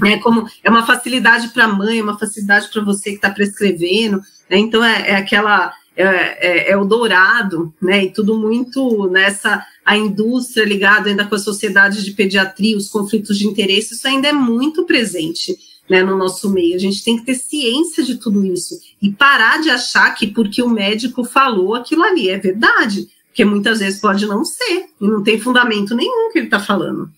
[0.00, 0.18] né?
[0.18, 4.18] Como é uma facilidade para a mãe, é uma facilidade para você que está prescrevendo,
[4.50, 4.58] né?
[4.58, 8.04] Então é, é aquela é, é, é, o dourado, né?
[8.04, 13.38] E tudo muito nessa a indústria ligada ainda com a sociedade de pediatria, os conflitos
[13.38, 15.56] de interesse, isso ainda é muito presente.
[15.88, 19.62] Né, no nosso meio, a gente tem que ter ciência de tudo isso e parar
[19.62, 24.26] de achar que porque o médico falou aquilo ali é verdade, porque muitas vezes pode
[24.26, 27.10] não ser e não tem fundamento nenhum que ele está falando.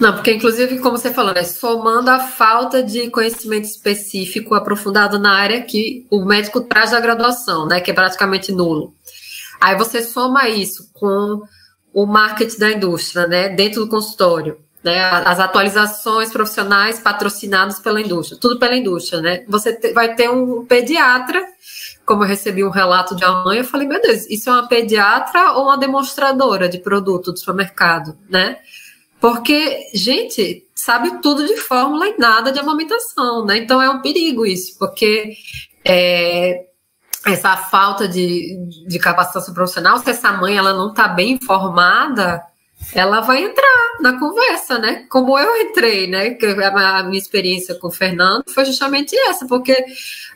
[0.00, 5.34] Não, porque inclusive, como você falou, né, somando a falta de conhecimento específico aprofundado na
[5.34, 8.97] área que o médico traz da graduação, né, que é praticamente nulo.
[9.60, 11.42] Aí você soma isso com
[11.92, 18.38] o marketing da indústria, né, dentro do consultório, né, as atualizações profissionais patrocinadas pela indústria,
[18.40, 19.44] tudo pela indústria, né.
[19.48, 21.44] Você vai ter um pediatra,
[22.06, 24.68] como eu recebi um relato de uma mãe, eu falei, meu Deus, isso é uma
[24.68, 28.58] pediatra ou uma demonstradora de produto do supermercado, né?
[29.20, 33.58] Porque, gente, sabe tudo de fórmula e nada de amamentação, né?
[33.58, 35.34] Então é um perigo isso, porque
[35.84, 36.67] é,
[37.26, 38.56] essa falta de,
[38.86, 42.42] de capacitação profissional, se essa mãe ela não está bem informada,
[42.94, 45.04] ela vai entrar na conversa, né?
[45.10, 46.38] Como eu entrei, né?
[46.40, 49.76] A minha experiência com o Fernando foi justamente essa, porque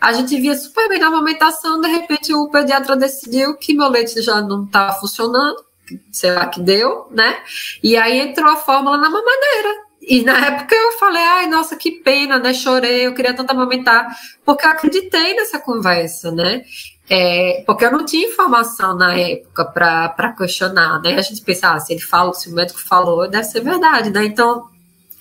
[0.01, 4.20] a gente via super bem na amamentação, de repente o pediatra decidiu que meu leite
[4.20, 5.64] já não estava funcionando,
[6.11, 7.43] sei lá que deu, né?
[7.83, 9.91] E aí entrou a fórmula na mamadeira.
[10.03, 12.53] E na época eu falei, ai, nossa, que pena, né?
[12.53, 14.09] Chorei, eu queria tanto amamentar,
[14.44, 16.64] porque eu acreditei nessa conversa, né?
[17.09, 21.14] É, porque eu não tinha informação na época para questionar, né?
[21.14, 24.24] A gente pensava, ah, se ele fala, se o médico falou, deve ser verdade, né?
[24.24, 24.68] Então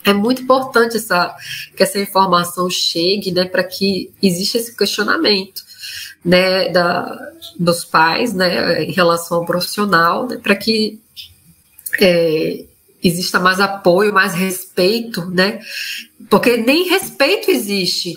[0.04, 1.36] é muito importante essa,
[1.76, 5.64] que essa informação chegue, né, para que exista esse questionamento,
[6.26, 7.20] né, da,
[7.60, 11.00] dos pais, né, em relação ao profissional, né, para que
[12.00, 12.66] é,
[13.04, 15.60] exista mais apoio, mais respeito, né?
[16.30, 18.14] Porque nem respeito existe.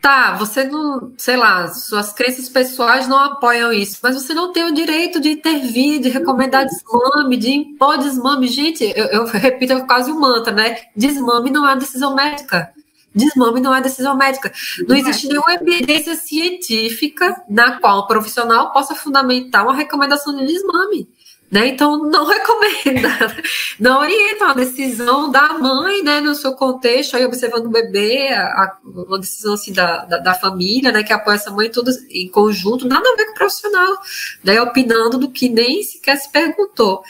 [0.00, 4.64] Tá, você não, sei lá, suas crenças pessoais não apoiam isso, mas você não tem
[4.64, 8.48] o direito de intervir, de recomendar desmame, de impor desmame.
[8.48, 10.78] Gente, eu, eu repito é quase um mantra, né?
[10.96, 12.72] Desmame não é decisão médica.
[13.14, 14.50] Desmame não é decisão médica.
[14.88, 21.08] Não existe nenhuma evidência científica na qual um profissional possa fundamentar uma recomendação de desmame.
[21.50, 21.66] Né?
[21.66, 23.10] Então, não recomenda,
[23.80, 28.76] não orienta uma decisão da mãe, né, no seu contexto, aí observando o bebê, a,
[28.84, 32.86] uma decisão assim, da, da, da, família, né, que apoia essa mãe tudo em conjunto,
[32.86, 33.98] nada a ver com o profissional,
[34.44, 37.02] né, opinando do que nem sequer se perguntou.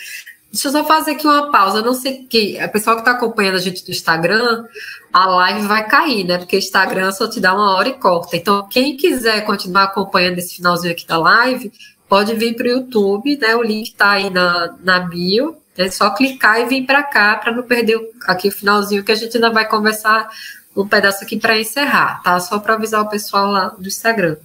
[0.51, 3.55] Deixa eu só fazer aqui uma pausa, não sei que a pessoal que está acompanhando
[3.55, 4.65] a gente do Instagram,
[5.13, 6.39] a live vai cair, né?
[6.39, 8.37] Porque o Instagram só te dá uma hora e corta.
[8.37, 11.73] Então, quem quiser continuar acompanhando esse finalzinho aqui da live,
[12.11, 13.55] pode vir para o YouTube, né?
[13.55, 15.57] O link está aí na, na bio.
[15.79, 19.15] É só clicar e vir para cá para não perder aqui o finalzinho que a
[19.15, 20.29] gente ainda vai conversar
[20.77, 22.39] um pedaço aqui para encerrar, tá?
[22.41, 24.37] Só para avisar o pessoal lá do Instagram.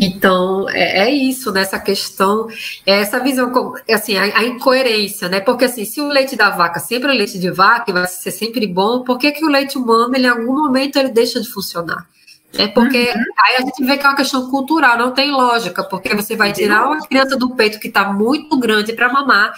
[0.00, 1.82] Então, é, é, isso, nessa né?
[1.82, 2.48] questão,
[2.86, 5.40] é essa visão, assim, a, a, incoerência, né?
[5.40, 8.66] Porque, assim, se o leite da vaca sempre é leite de vaca, vai ser sempre
[8.66, 12.06] bom, por que, que o leite humano, ele, em algum momento, ele deixa de funcionar?
[12.54, 13.24] É porque uhum.
[13.44, 16.52] aí a gente vê que é uma questão cultural, não tem lógica, porque você vai
[16.52, 19.52] tirar uma criança do peito que está muito grande para mamar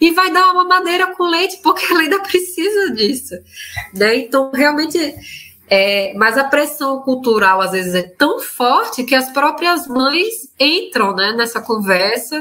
[0.00, 3.34] e vai dar uma mamadeira com leite, porque ela ainda precisa disso.
[3.94, 4.16] Né?
[4.16, 5.14] Então, realmente.
[5.68, 11.12] É, mas a pressão cultural às vezes é tão forte que as próprias mães entram
[11.12, 12.40] né, nessa conversa,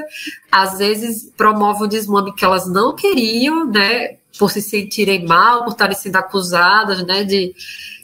[0.52, 5.72] às vezes promovem o desmame que elas não queriam, né, por se sentirem mal, por
[5.72, 7.56] estarem sendo acusadas né, de,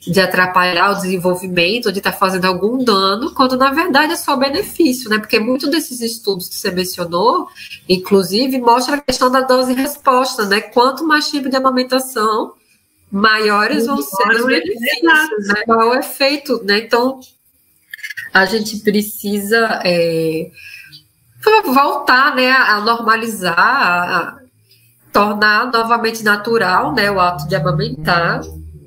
[0.08, 4.36] de atrapalhar o desenvolvimento, de estar tá fazendo algum dano, quando na verdade é só
[4.36, 5.20] benefício, né?
[5.20, 7.48] Porque muitos desses estudos que você mencionou,
[7.88, 10.60] inclusive, mostra a questão da dose e resposta, né?
[10.60, 12.54] Quanto mais tempo de amamentação,
[13.12, 15.64] maiores vão ser os benefícios, né?
[15.66, 16.80] Qual é o efeito, né?
[16.80, 17.20] Então,
[18.34, 20.50] a gente precisa é,
[21.66, 24.40] voltar, né, a normalizar, a
[25.14, 28.42] tornar novamente natural, né, o ato de amamentar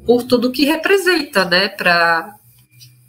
[0.06, 2.34] por tudo que representa, né, para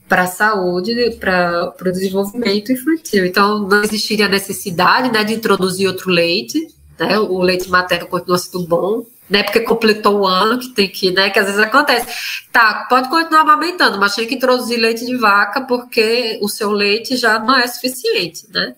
[0.07, 3.25] para a saúde, para o desenvolvimento infantil.
[3.25, 6.67] Então, não existiria necessidade, né, de introduzir outro leite,
[6.99, 11.09] né, o leite materno continua sendo bom, né, porque completou o ano que tem que,
[11.09, 12.05] né, que às vezes acontece.
[12.51, 17.17] Tá, pode continuar amamentando, mas tem que introduzir leite de vaca porque o seu leite
[17.17, 18.75] já não é suficiente, né?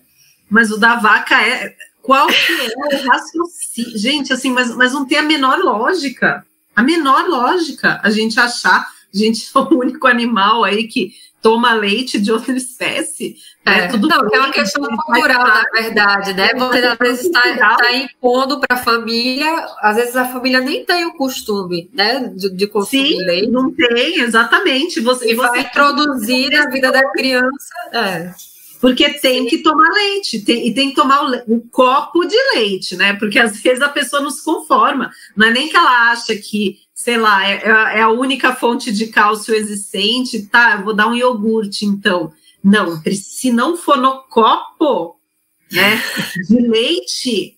[0.48, 3.98] Mas o da vaca é qual que é o raciocínio?
[3.98, 6.42] Gente, assim, mas, mas não tem a menor lógica
[6.78, 11.12] a menor lógica a gente achar, a gente é o único animal aí que
[11.42, 13.34] toma leite de outra espécie.
[13.66, 13.86] Né?
[13.86, 16.50] É, tudo não, é uma questão cultural, na verdade, né?
[16.54, 19.50] Você às vezes está tá impondo para a família,
[19.80, 23.50] às vezes a família nem tem o costume, né, de, de consumir Sim, leite.
[23.50, 25.00] não tem, exatamente.
[25.00, 27.74] Você, e você vai introduzir na vida da criança.
[27.92, 28.32] É.
[28.80, 32.96] Porque tem que tomar leite, tem, e tem que tomar o, um copo de leite,
[32.96, 33.14] né?
[33.14, 35.10] Porque às vezes a pessoa não se conforma.
[35.36, 38.92] Não é nem que ela acha que, sei lá, é, é, é a única fonte
[38.92, 40.76] de cálcio existente, tá?
[40.78, 42.32] Eu vou dar um iogurte, então.
[42.62, 45.16] Não, se não for no copo,
[45.70, 46.02] né,
[46.48, 47.57] de leite,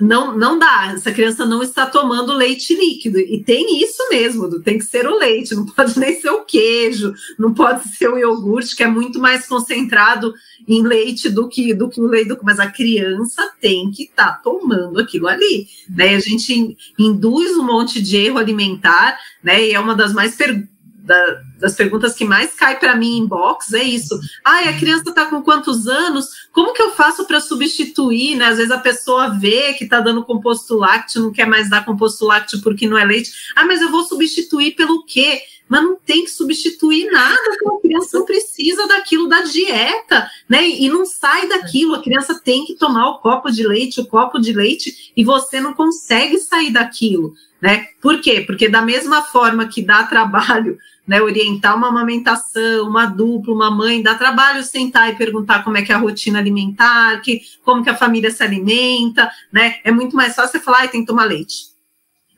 [0.00, 3.18] não, não dá, essa criança não está tomando leite líquido.
[3.18, 7.14] E tem isso mesmo, tem que ser o leite, não pode nem ser o queijo,
[7.38, 10.32] não pode ser o iogurte, que é muito mais concentrado
[10.66, 12.28] em leite do que, do que o leite.
[12.28, 15.66] Do, mas a criança tem que estar tá tomando aquilo ali.
[15.88, 16.14] Né?
[16.14, 19.68] A gente induz um monte de erro alimentar, né?
[19.68, 20.71] E é uma das mais perguntas
[21.02, 24.18] da, das perguntas que mais cai para mim em box é isso.
[24.44, 26.48] Ai, a criança está com quantos anos?
[26.52, 28.36] Como que eu faço para substituir?
[28.36, 28.46] Né?
[28.46, 32.24] Às vezes a pessoa vê que está dando composto lácteo, não quer mais dar composto
[32.24, 33.30] lácteo porque não é leite.
[33.56, 35.40] Ah, mas eu vou substituir pelo quê?
[35.68, 40.30] Mas não tem que substituir nada, porque a criança não precisa daquilo aquilo da dieta,
[40.48, 40.68] né?
[40.68, 41.94] E não sai daquilo.
[41.94, 45.60] A criança tem que tomar o copo de leite, o copo de leite, e você
[45.60, 47.86] não consegue sair daquilo, né?
[48.00, 48.40] Por quê?
[48.40, 54.02] Porque da mesma forma que dá trabalho né, orientar uma amamentação, uma dupla, uma mãe,
[54.02, 57.90] dá trabalho sentar e perguntar como é que é a rotina alimentar, que, como que
[57.90, 59.76] a família se alimenta, né?
[59.82, 61.71] É muito mais fácil você falar, ah, tem que tomar leite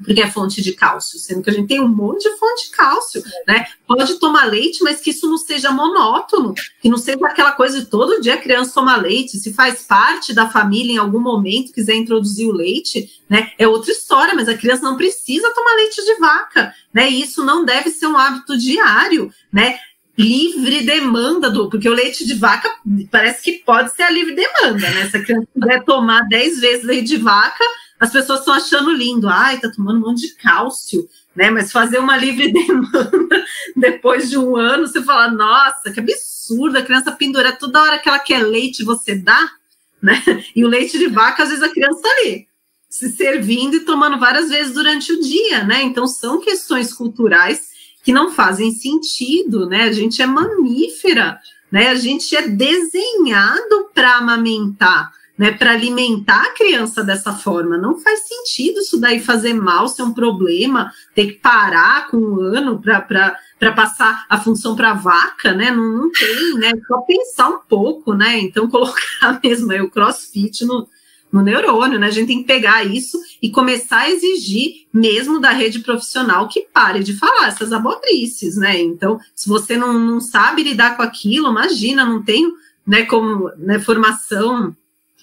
[0.03, 2.71] porque é fonte de cálcio, sendo que a gente tem um monte de fonte de
[2.71, 3.67] cálcio, né?
[3.87, 7.87] Pode tomar leite, mas que isso não seja monótono, que não seja aquela coisa de
[7.87, 11.95] todo dia a criança tomar leite, se faz parte da família em algum momento, quiser
[11.95, 13.53] introduzir o leite, né?
[13.59, 17.11] É outra história, mas a criança não precisa tomar leite de vaca, né?
[17.11, 19.79] E isso não deve ser um hábito diário, né?
[20.17, 22.71] livre demanda do, porque o leite de vaca
[23.11, 25.09] parece que pode ser a livre demanda, né?
[25.11, 27.65] Se a criança quiser tomar 10 vezes leite de vaca,
[27.99, 31.51] as pessoas estão achando lindo, ai, tá tomando um monte de cálcio, né?
[31.51, 33.45] Mas fazer uma livre demanda
[33.77, 38.09] depois de um ano, você fala, nossa, que absurdo, a criança pendura toda hora que
[38.09, 39.51] ela quer leite, você dá,
[40.03, 40.23] né?
[40.55, 42.47] E o leite de vaca, às vezes a criança tá ali,
[42.89, 45.83] se servindo e tomando várias vezes durante o dia, né?
[45.83, 47.73] Então são questões culturais
[48.03, 49.85] que não fazem sentido, né?
[49.85, 51.39] A gente é mamífera,
[51.73, 51.89] né?
[51.89, 57.77] A gente é desenhado para amamentar né, para alimentar a criança dessa forma.
[57.77, 62.41] Não faz sentido isso daí fazer mal, ser um problema, ter que parar com um
[62.41, 65.71] ano para passar a função para vaca, né?
[65.71, 66.73] Não, não tem, né?
[66.87, 68.39] Só pensar um pouco, né?
[68.39, 70.87] Então, colocar mesmo aí o crossfit no,
[71.33, 72.07] no neurônio, né?
[72.07, 76.69] A gente tem que pegar isso e começar a exigir mesmo da rede profissional que
[76.73, 78.81] pare de falar essas abodrices, né?
[78.81, 82.53] Então, se você não, não sabe lidar com aquilo, imagina, não tenho
[82.87, 84.77] né, como né, formação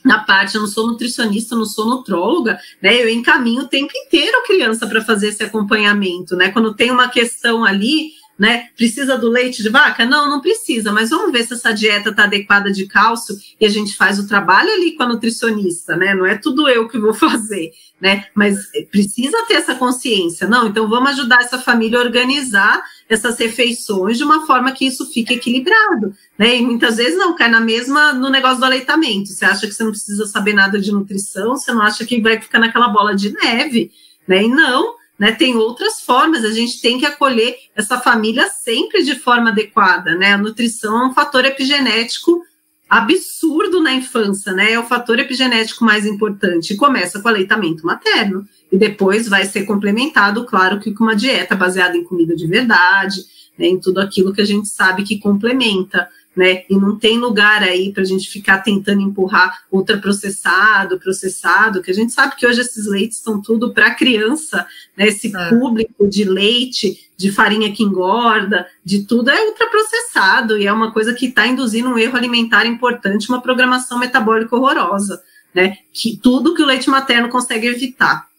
[0.04, 3.02] na parte, eu não sou nutricionista, não sou nutróloga, né?
[3.02, 6.52] Eu encaminho o tempo inteiro a criança para fazer esse acompanhamento, né?
[6.52, 8.70] Quando tem uma questão ali, né?
[8.76, 10.04] Precisa do leite de vaca?
[10.04, 13.70] Não, não precisa, mas vamos ver se essa dieta está adequada de cálcio e a
[13.70, 16.16] gente faz o trabalho ali com a nutricionista, né?
[16.16, 17.72] Não é tudo eu que vou fazer,
[18.02, 18.26] né?
[18.34, 18.58] Mas
[18.90, 20.66] precisa ter essa consciência, não?
[20.66, 25.36] Então vamos ajudar essa família a organizar essas refeições de uma forma que isso fique
[25.36, 26.58] equilibrado, né?
[26.58, 29.30] E muitas vezes não cai na mesma no negócio do aleitamento.
[29.30, 32.42] Você acha que você não precisa saber nada de nutrição, você não acha que vai
[32.42, 33.92] ficar naquela bola de neve,
[34.28, 34.46] né?
[34.46, 35.32] E não, né?
[35.32, 40.34] Tem outras formas, a gente tem que acolher essa família sempre de forma adequada, né?
[40.34, 42.42] A nutrição é um fator epigenético
[42.90, 44.72] absurdo na infância, né?
[44.72, 46.76] É o fator epigenético mais importante.
[46.76, 51.56] Começa com o aleitamento materno e depois vai ser complementado, claro, que com uma dieta
[51.56, 53.24] baseada em comida de verdade,
[53.60, 56.64] né, em tudo aquilo que a gente sabe que complementa, né?
[56.70, 61.94] E não tem lugar aí para a gente ficar tentando empurrar ultraprocessado, processado, que a
[61.94, 64.66] gente sabe que hoje esses leites estão tudo para criança,
[64.96, 65.08] né?
[65.08, 65.50] Esse é.
[65.50, 71.14] público de leite, de farinha que engorda, de tudo é ultraprocessado e é uma coisa
[71.14, 75.22] que está induzindo um erro alimentar importante, uma programação metabólica horrorosa,
[75.54, 75.78] né?
[75.92, 78.31] Que tudo que o leite materno consegue evitar.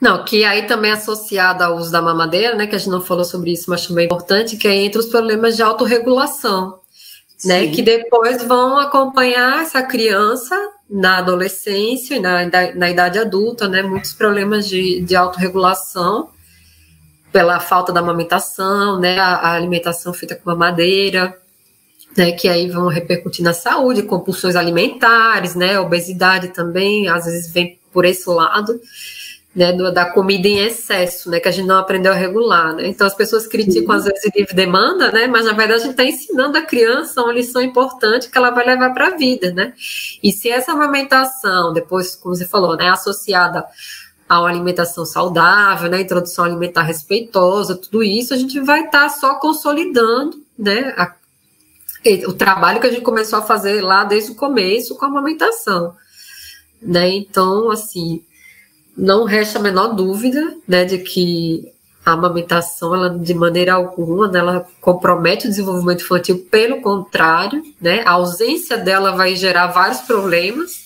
[0.00, 2.66] Não, que aí também é associado ao uso da mamadeira, né?
[2.66, 5.06] Que a gente não falou sobre isso, mas também é importante, que é entre os
[5.06, 6.78] problemas de autorregulação,
[7.44, 7.68] né?
[7.68, 10.54] Que depois vão acompanhar essa criança
[10.88, 12.40] na adolescência e na,
[12.74, 13.82] na idade adulta, né?
[13.82, 16.28] Muitos problemas de, de autorregulação
[17.32, 19.18] pela falta da amamentação, né?
[19.18, 21.34] A, a alimentação feita com mamadeira,
[22.14, 22.32] né?
[22.32, 25.80] Que aí vão repercutir na saúde, compulsões alimentares, né?
[25.80, 28.78] Obesidade também, às vezes vem por esse lado
[29.56, 32.88] né, da comida em excesso, né, que a gente não aprendeu a regular, né?
[32.88, 35.26] Então as pessoas criticam às vezes livre demanda, né?
[35.26, 38.66] Mas na verdade a gente está ensinando a criança uma lição importante que ela vai
[38.66, 39.72] levar para a vida, né?
[40.22, 43.64] E se essa amamentação, depois, como você falou, né, associada
[44.28, 49.08] a uma alimentação saudável, né, introdução alimentar respeitosa, tudo isso a gente vai estar tá
[49.08, 51.14] só consolidando, né, a,
[52.28, 55.96] o trabalho que a gente começou a fazer lá desde o começo com a amamentação,
[56.82, 57.08] né?
[57.08, 58.22] Então, assim,
[58.96, 61.72] não resta a menor dúvida né, de que
[62.04, 68.02] a amamentação, ela, de maneira alguma, né, ela compromete o desenvolvimento infantil, pelo contrário, né,
[68.06, 70.85] a ausência dela vai gerar vários problemas,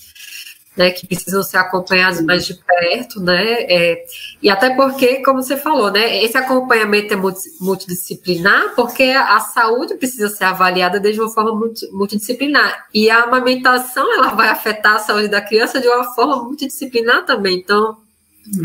[0.77, 4.05] né, que precisam ser acompanhados mais de perto, né, é,
[4.41, 7.16] e até porque, como você falou, né, esse acompanhamento é
[7.61, 11.53] multidisciplinar, porque a saúde precisa ser avaliada de uma forma
[11.91, 17.27] multidisciplinar, e a amamentação, ela vai afetar a saúde da criança de uma forma multidisciplinar
[17.27, 17.97] também, então,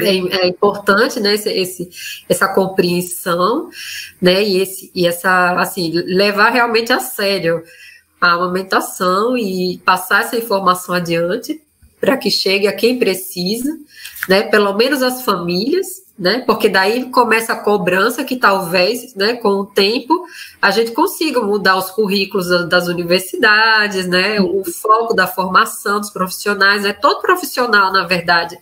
[0.02, 1.90] é, é, importante, né, esse, esse,
[2.30, 3.70] essa compreensão,
[4.22, 7.64] né, e, esse, e essa, assim, levar realmente a sério
[8.22, 11.62] a amamentação e passar essa informação adiante
[12.06, 13.76] para que chegue a quem precisa,
[14.30, 16.44] né, pelo menos as famílias, né?
[16.46, 20.26] Porque daí começa a cobrança que talvez, né, com o tempo,
[20.62, 24.40] a gente consiga mudar os currículos das universidades, né?
[24.40, 26.94] O foco da formação dos profissionais, né?
[26.94, 28.58] Todo profissional, na verdade,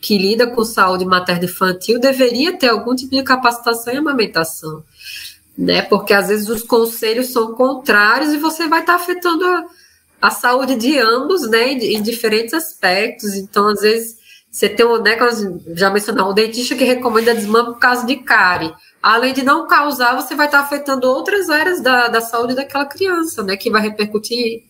[0.00, 4.82] que lida com saúde materna infantil deveria ter algum tipo de capacitação em amamentação,
[5.56, 5.82] né?
[5.82, 9.64] Porque às vezes os conselhos são contrários e você vai estar afetando a,
[10.20, 11.72] a saúde de ambos, né?
[11.72, 13.34] Em, em diferentes aspectos.
[13.34, 14.16] Então, às vezes
[14.50, 15.18] você tem um, né,
[15.74, 18.72] já mencionou, um dentista que recomenda desmame por causa de cárie.
[19.02, 23.42] Além de não causar, você vai estar afetando outras áreas da, da saúde daquela criança,
[23.42, 23.56] né?
[23.56, 24.64] Que vai repercutir.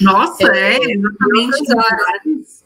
[0.00, 1.74] Nossa, é, é exatamente.
[1.74, 2.62] Vários,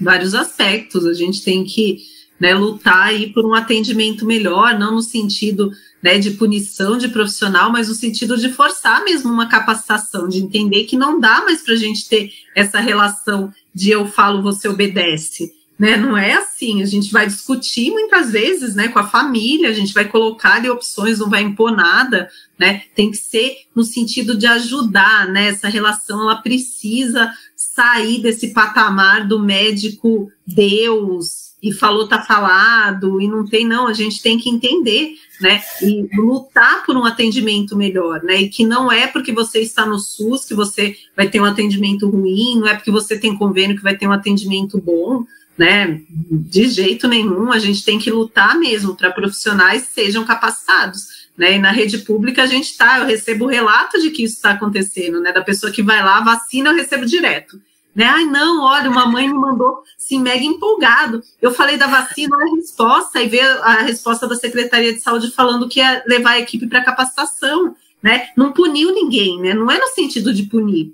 [0.00, 1.04] vários aspectos.
[1.06, 1.98] A gente tem que
[2.38, 5.70] né, lutar aí por um atendimento melhor, não no sentido
[6.04, 10.84] né, de punição de profissional, mas no sentido de forçar mesmo uma capacitação, de entender
[10.84, 15.54] que não dá mais para a gente ter essa relação de eu falo, você obedece.
[15.78, 15.96] Né?
[15.96, 19.94] Não é assim, a gente vai discutir muitas vezes né, com a família, a gente
[19.94, 22.28] vai colocar ali opções, não vai impor nada,
[22.58, 22.82] né?
[22.94, 25.48] Tem que ser no sentido de ajudar, né?
[25.48, 33.26] Essa relação ela precisa sair desse patamar do médico Deus e falou tá falado e
[33.26, 35.62] não tem não, a gente tem que entender né?
[35.82, 38.42] E lutar por um atendimento melhor, né?
[38.42, 42.08] E que não é porque você está no SUS que você vai ter um atendimento
[42.08, 45.24] ruim, não é porque você tem convênio que vai ter um atendimento bom,
[45.56, 46.00] né?
[46.08, 51.24] De jeito nenhum, a gente tem que lutar mesmo para profissionais sejam capacitados.
[51.36, 54.50] Né, e na rede pública a gente está, eu recebo relato de que isso está
[54.50, 55.32] acontecendo, né?
[55.32, 57.60] Da pessoa que vai lá, vacina, eu recebo direto.
[57.94, 58.04] Né?
[58.04, 61.22] Ai, não, olha, uma mãe me mandou assim, mega empolgado.
[61.40, 65.68] Eu falei da vacina, a resposta, e veio a resposta da Secretaria de Saúde falando
[65.68, 68.28] que ia levar a equipe para capacitação, né?
[68.36, 69.54] Não puniu ninguém, né?
[69.54, 70.92] Não é no sentido de punir.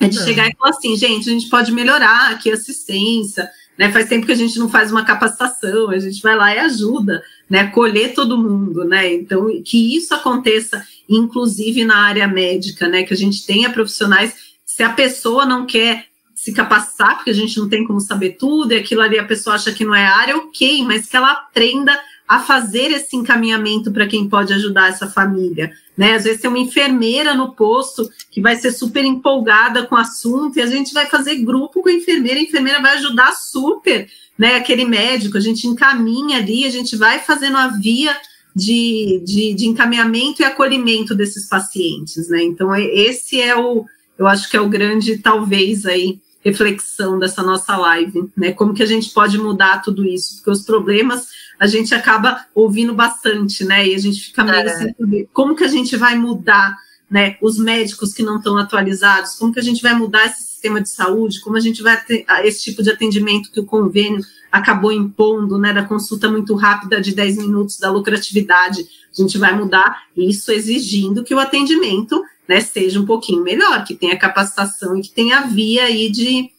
[0.00, 3.92] É de chegar e falar assim, gente, a gente pode melhorar aqui a assistência, né?
[3.92, 7.22] Faz tempo que a gente não faz uma capacitação, a gente vai lá e ajuda,
[7.48, 7.66] né?
[7.66, 9.12] Colher todo mundo, né?
[9.12, 13.02] Então, que isso aconteça, inclusive na área médica, né?
[13.02, 14.34] Que a gente tenha profissionais
[14.64, 16.09] se a pessoa não quer
[16.50, 19.56] se capacitar, porque a gente não tem como saber tudo, e aquilo ali a pessoa
[19.56, 21.98] acha que não é área, ok, mas que ela aprenda
[22.28, 25.72] a fazer esse encaminhamento para quem pode ajudar essa família.
[25.96, 26.14] Né?
[26.14, 30.56] Às vezes tem uma enfermeira no posto que vai ser super empolgada com o assunto,
[30.56, 34.56] e a gente vai fazer grupo com a enfermeira, a enfermeira vai ajudar super né,
[34.56, 38.16] aquele médico, a gente encaminha ali, a gente vai fazendo a via
[38.54, 42.28] de, de, de encaminhamento e acolhimento desses pacientes.
[42.28, 42.42] Né?
[42.44, 43.84] Então, esse é o,
[44.18, 48.52] eu acho que é o grande, talvez, aí, reflexão dessa nossa live, né?
[48.52, 50.36] Como que a gente pode mudar tudo isso?
[50.36, 51.28] Porque os problemas
[51.58, 53.86] a gente acaba ouvindo bastante, né?
[53.86, 54.68] E a gente fica meio é.
[54.68, 56.74] sem saber como que a gente vai mudar,
[57.10, 57.36] né?
[57.42, 60.88] Os médicos que não estão atualizados, como que a gente vai mudar esse sistema de
[60.88, 65.58] saúde, como a gente vai ter esse tipo de atendimento que o convênio acabou impondo,
[65.58, 65.74] né?
[65.74, 68.86] Da consulta muito rápida de 10 minutos, da lucratividade.
[69.12, 73.94] A gente vai mudar isso exigindo que o atendimento né, seja um pouquinho melhor, que
[73.94, 76.50] tenha capacitação e que tenha via aí de,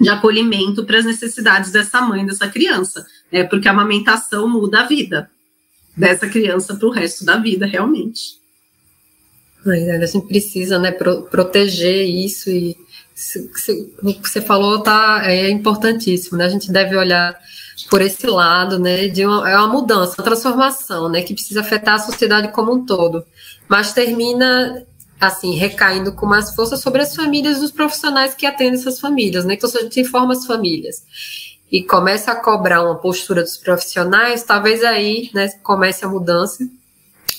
[0.00, 4.86] de acolhimento para as necessidades dessa mãe, dessa criança, né, porque a amamentação muda a
[4.86, 5.28] vida
[5.96, 8.36] dessa criança para o resto da vida, realmente.
[9.66, 12.76] A gente precisa né, pro, proteger isso e
[13.12, 16.44] se, se, o que você falou tá, é importantíssimo, né?
[16.44, 17.36] A gente deve olhar
[17.90, 19.08] por esse lado, né?
[19.08, 21.22] De uma, é uma mudança, uma transformação, né?
[21.22, 23.24] Que precisa afetar a sociedade como um todo.
[23.68, 24.86] Mas termina
[25.20, 29.54] assim, recaindo com mais força sobre as famílias dos profissionais que atendem essas famílias, né?
[29.54, 31.02] Então, se a gente informa as famílias
[31.70, 36.68] e começa a cobrar uma postura dos profissionais, talvez aí né, comece a mudança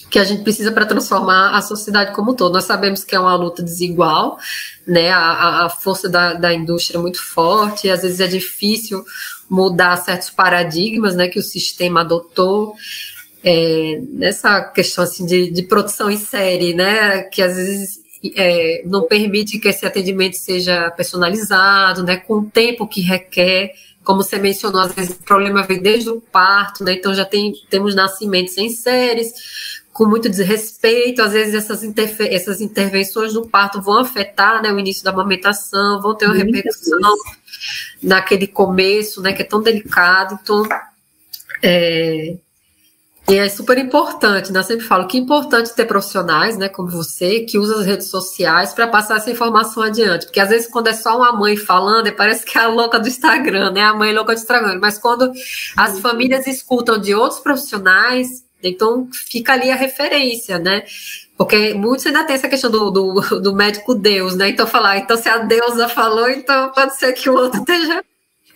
[0.10, 2.54] que a gente precisa para transformar a sociedade como um todo.
[2.54, 4.38] Nós sabemos que é uma luta desigual,
[4.86, 5.12] né?
[5.12, 9.04] A, a força da, da indústria é muito forte, às vezes é difícil
[9.50, 12.76] mudar certos paradigmas né, que o sistema adotou
[13.44, 18.00] é, nessa questão assim, de, de, produção em série, né, que às vezes
[18.36, 24.24] é, não permite que esse atendimento seja personalizado, né, com o tempo que requer, como
[24.24, 27.94] você mencionou, às vezes o problema vem desde o parto, né, então já tem, temos
[27.94, 29.32] nascimentos em séries,
[29.94, 31.82] com muito desrespeito, às vezes essas,
[32.20, 37.16] essas intervenções no parto vão afetar né, o início da amamentação, vão ter uma repercussão
[38.02, 40.64] naquele começo, né, que é tão delicado, então
[41.64, 42.36] é,
[43.30, 44.60] e é super importante, né?
[44.60, 48.08] Eu sempre falo que é importante ter profissionais, né, como você, que usam as redes
[48.08, 50.28] sociais para passar essa informação adiante.
[50.28, 53.08] Porque às vezes, quando é só uma mãe falando, parece que é a louca do
[53.08, 53.82] Instagram, né?
[53.82, 54.80] A mãe louca do Instagram.
[54.80, 55.30] Mas quando
[55.76, 60.84] as famílias escutam de outros profissionais, então fica ali a referência, né?
[61.38, 64.50] Porque muitos ainda tem essa questão do, do, do médico Deus, né?
[64.50, 68.02] Então falar, então se a deusa falou, então pode ser que o outro esteja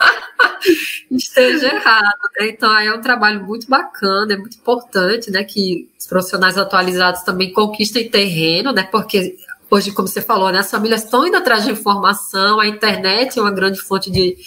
[1.12, 2.20] esteja errado.
[2.40, 2.50] Né?
[2.50, 7.52] Então, é um trabalho muito bacana, é muito importante, né, que os profissionais atualizados também
[7.52, 9.38] conquistem terreno, né, porque
[9.70, 13.42] hoje, como você falou, né, as famílias estão indo atrás de informação, a internet é
[13.42, 14.38] uma grande fonte de,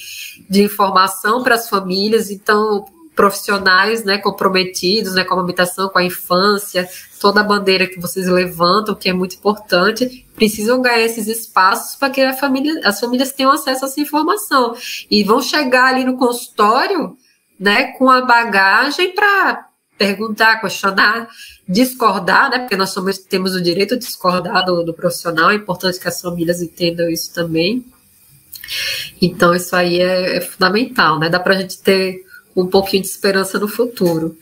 [0.48, 6.04] de informação para as famílias, então profissionais né, comprometidos né, com a habitação, com a
[6.04, 6.88] infância,
[7.24, 12.10] toda a bandeira que vocês levantam, que é muito importante, precisam ganhar esses espaços para
[12.10, 14.76] que família, as famílias tenham acesso a essa informação.
[15.10, 17.16] E vão chegar ali no consultório
[17.58, 21.30] né, com a bagagem para perguntar, questionar,
[21.66, 25.98] discordar, né, porque nós somos, temos o direito de discordar do, do profissional, é importante
[25.98, 27.86] que as famílias entendam isso também.
[29.22, 31.30] Então, isso aí é, é fundamental, né?
[31.30, 32.22] Dá para a gente ter
[32.56, 34.36] um pouquinho de esperança no futuro.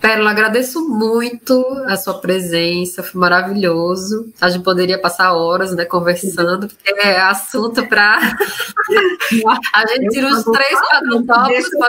[0.00, 4.32] Pérola, agradeço muito a sua presença, foi maravilhoso.
[4.40, 8.18] A gente poderia passar horas né, conversando, porque é assunto para.
[9.72, 11.48] a gente tira os três, quatro para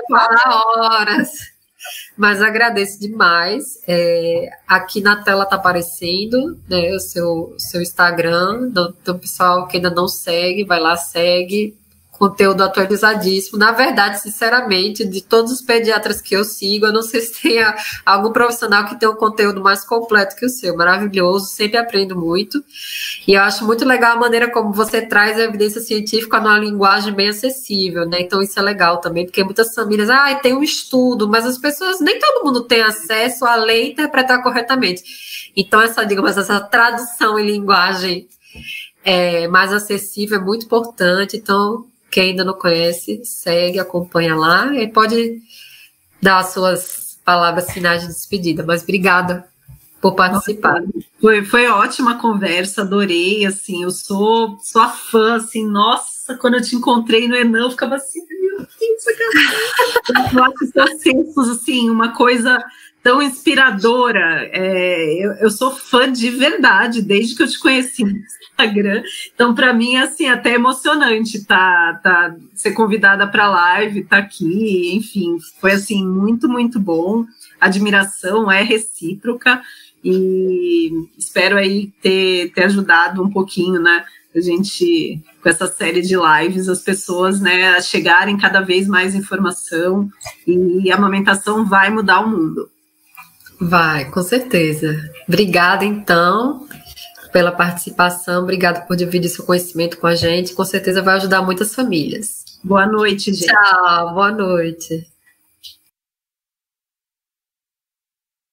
[0.10, 1.30] falar horas.
[2.18, 3.82] Mas agradeço demais.
[3.88, 8.70] É, aqui na tela está aparecendo né, o seu, seu Instagram.
[8.72, 11.76] Então, pessoal que ainda não segue, vai lá, segue
[12.18, 13.58] conteúdo atualizadíssimo.
[13.58, 17.60] Na verdade, sinceramente, de todos os pediatras que eu sigo, eu não sei se tem
[18.06, 20.76] algum profissional que tem um conteúdo mais completo que o seu.
[20.76, 22.64] Maravilhoso, sempre aprendo muito.
[23.28, 27.14] E eu acho muito legal a maneira como você traz a evidência científica numa linguagem
[27.14, 28.22] bem acessível, né?
[28.22, 32.00] Então isso é legal também, porque muitas famílias, ah, tem um estudo, mas as pessoas,
[32.00, 35.04] nem todo mundo tem acesso a ler e interpretar corretamente.
[35.56, 38.28] Então essa, digamos, essa tradução em linguagem
[39.04, 41.38] é, mais acessível é muito importante.
[41.38, 41.86] Então,
[42.16, 45.42] quem ainda não conhece, segue, acompanha lá e pode
[46.22, 48.64] dar as suas palavras finais de despedida.
[48.66, 49.46] Mas obrigada
[50.00, 50.82] por participar.
[51.20, 56.78] Foi, foi ótima conversa, adorei, assim, eu sou sua fã, assim, nossa, quando eu te
[56.78, 58.72] encontrei no Enan, eu ficava assim, meu Deus,
[60.34, 62.64] eu acho seus sensos, assim, uma coisa
[63.06, 64.50] tão inspiradora.
[64.52, 68.18] É, eu, eu, sou fã de verdade, desde que eu te conheci no
[68.50, 69.04] Instagram.
[69.32, 74.96] Então, para mim, assim, até emocionante tá, tá ser convidada para a live, tá aqui,
[74.96, 77.24] enfim, foi assim muito, muito bom.
[77.62, 79.62] admiração é recíproca
[80.04, 84.04] e espero aí ter, ter ajudado um pouquinho, né?
[84.36, 89.14] A gente, com essa série de lives, as pessoas, né, a chegarem cada vez mais
[89.14, 90.10] informação
[90.48, 92.72] e a amamentação vai mudar o mundo.
[93.60, 95.10] Vai, com certeza.
[95.28, 96.68] Obrigada, então,
[97.32, 98.44] pela participação.
[98.44, 100.54] Obrigada por dividir seu conhecimento com a gente.
[100.54, 102.44] Com certeza vai ajudar muitas famílias.
[102.64, 103.48] Boa noite, gente.
[103.48, 105.08] Tchau, boa noite.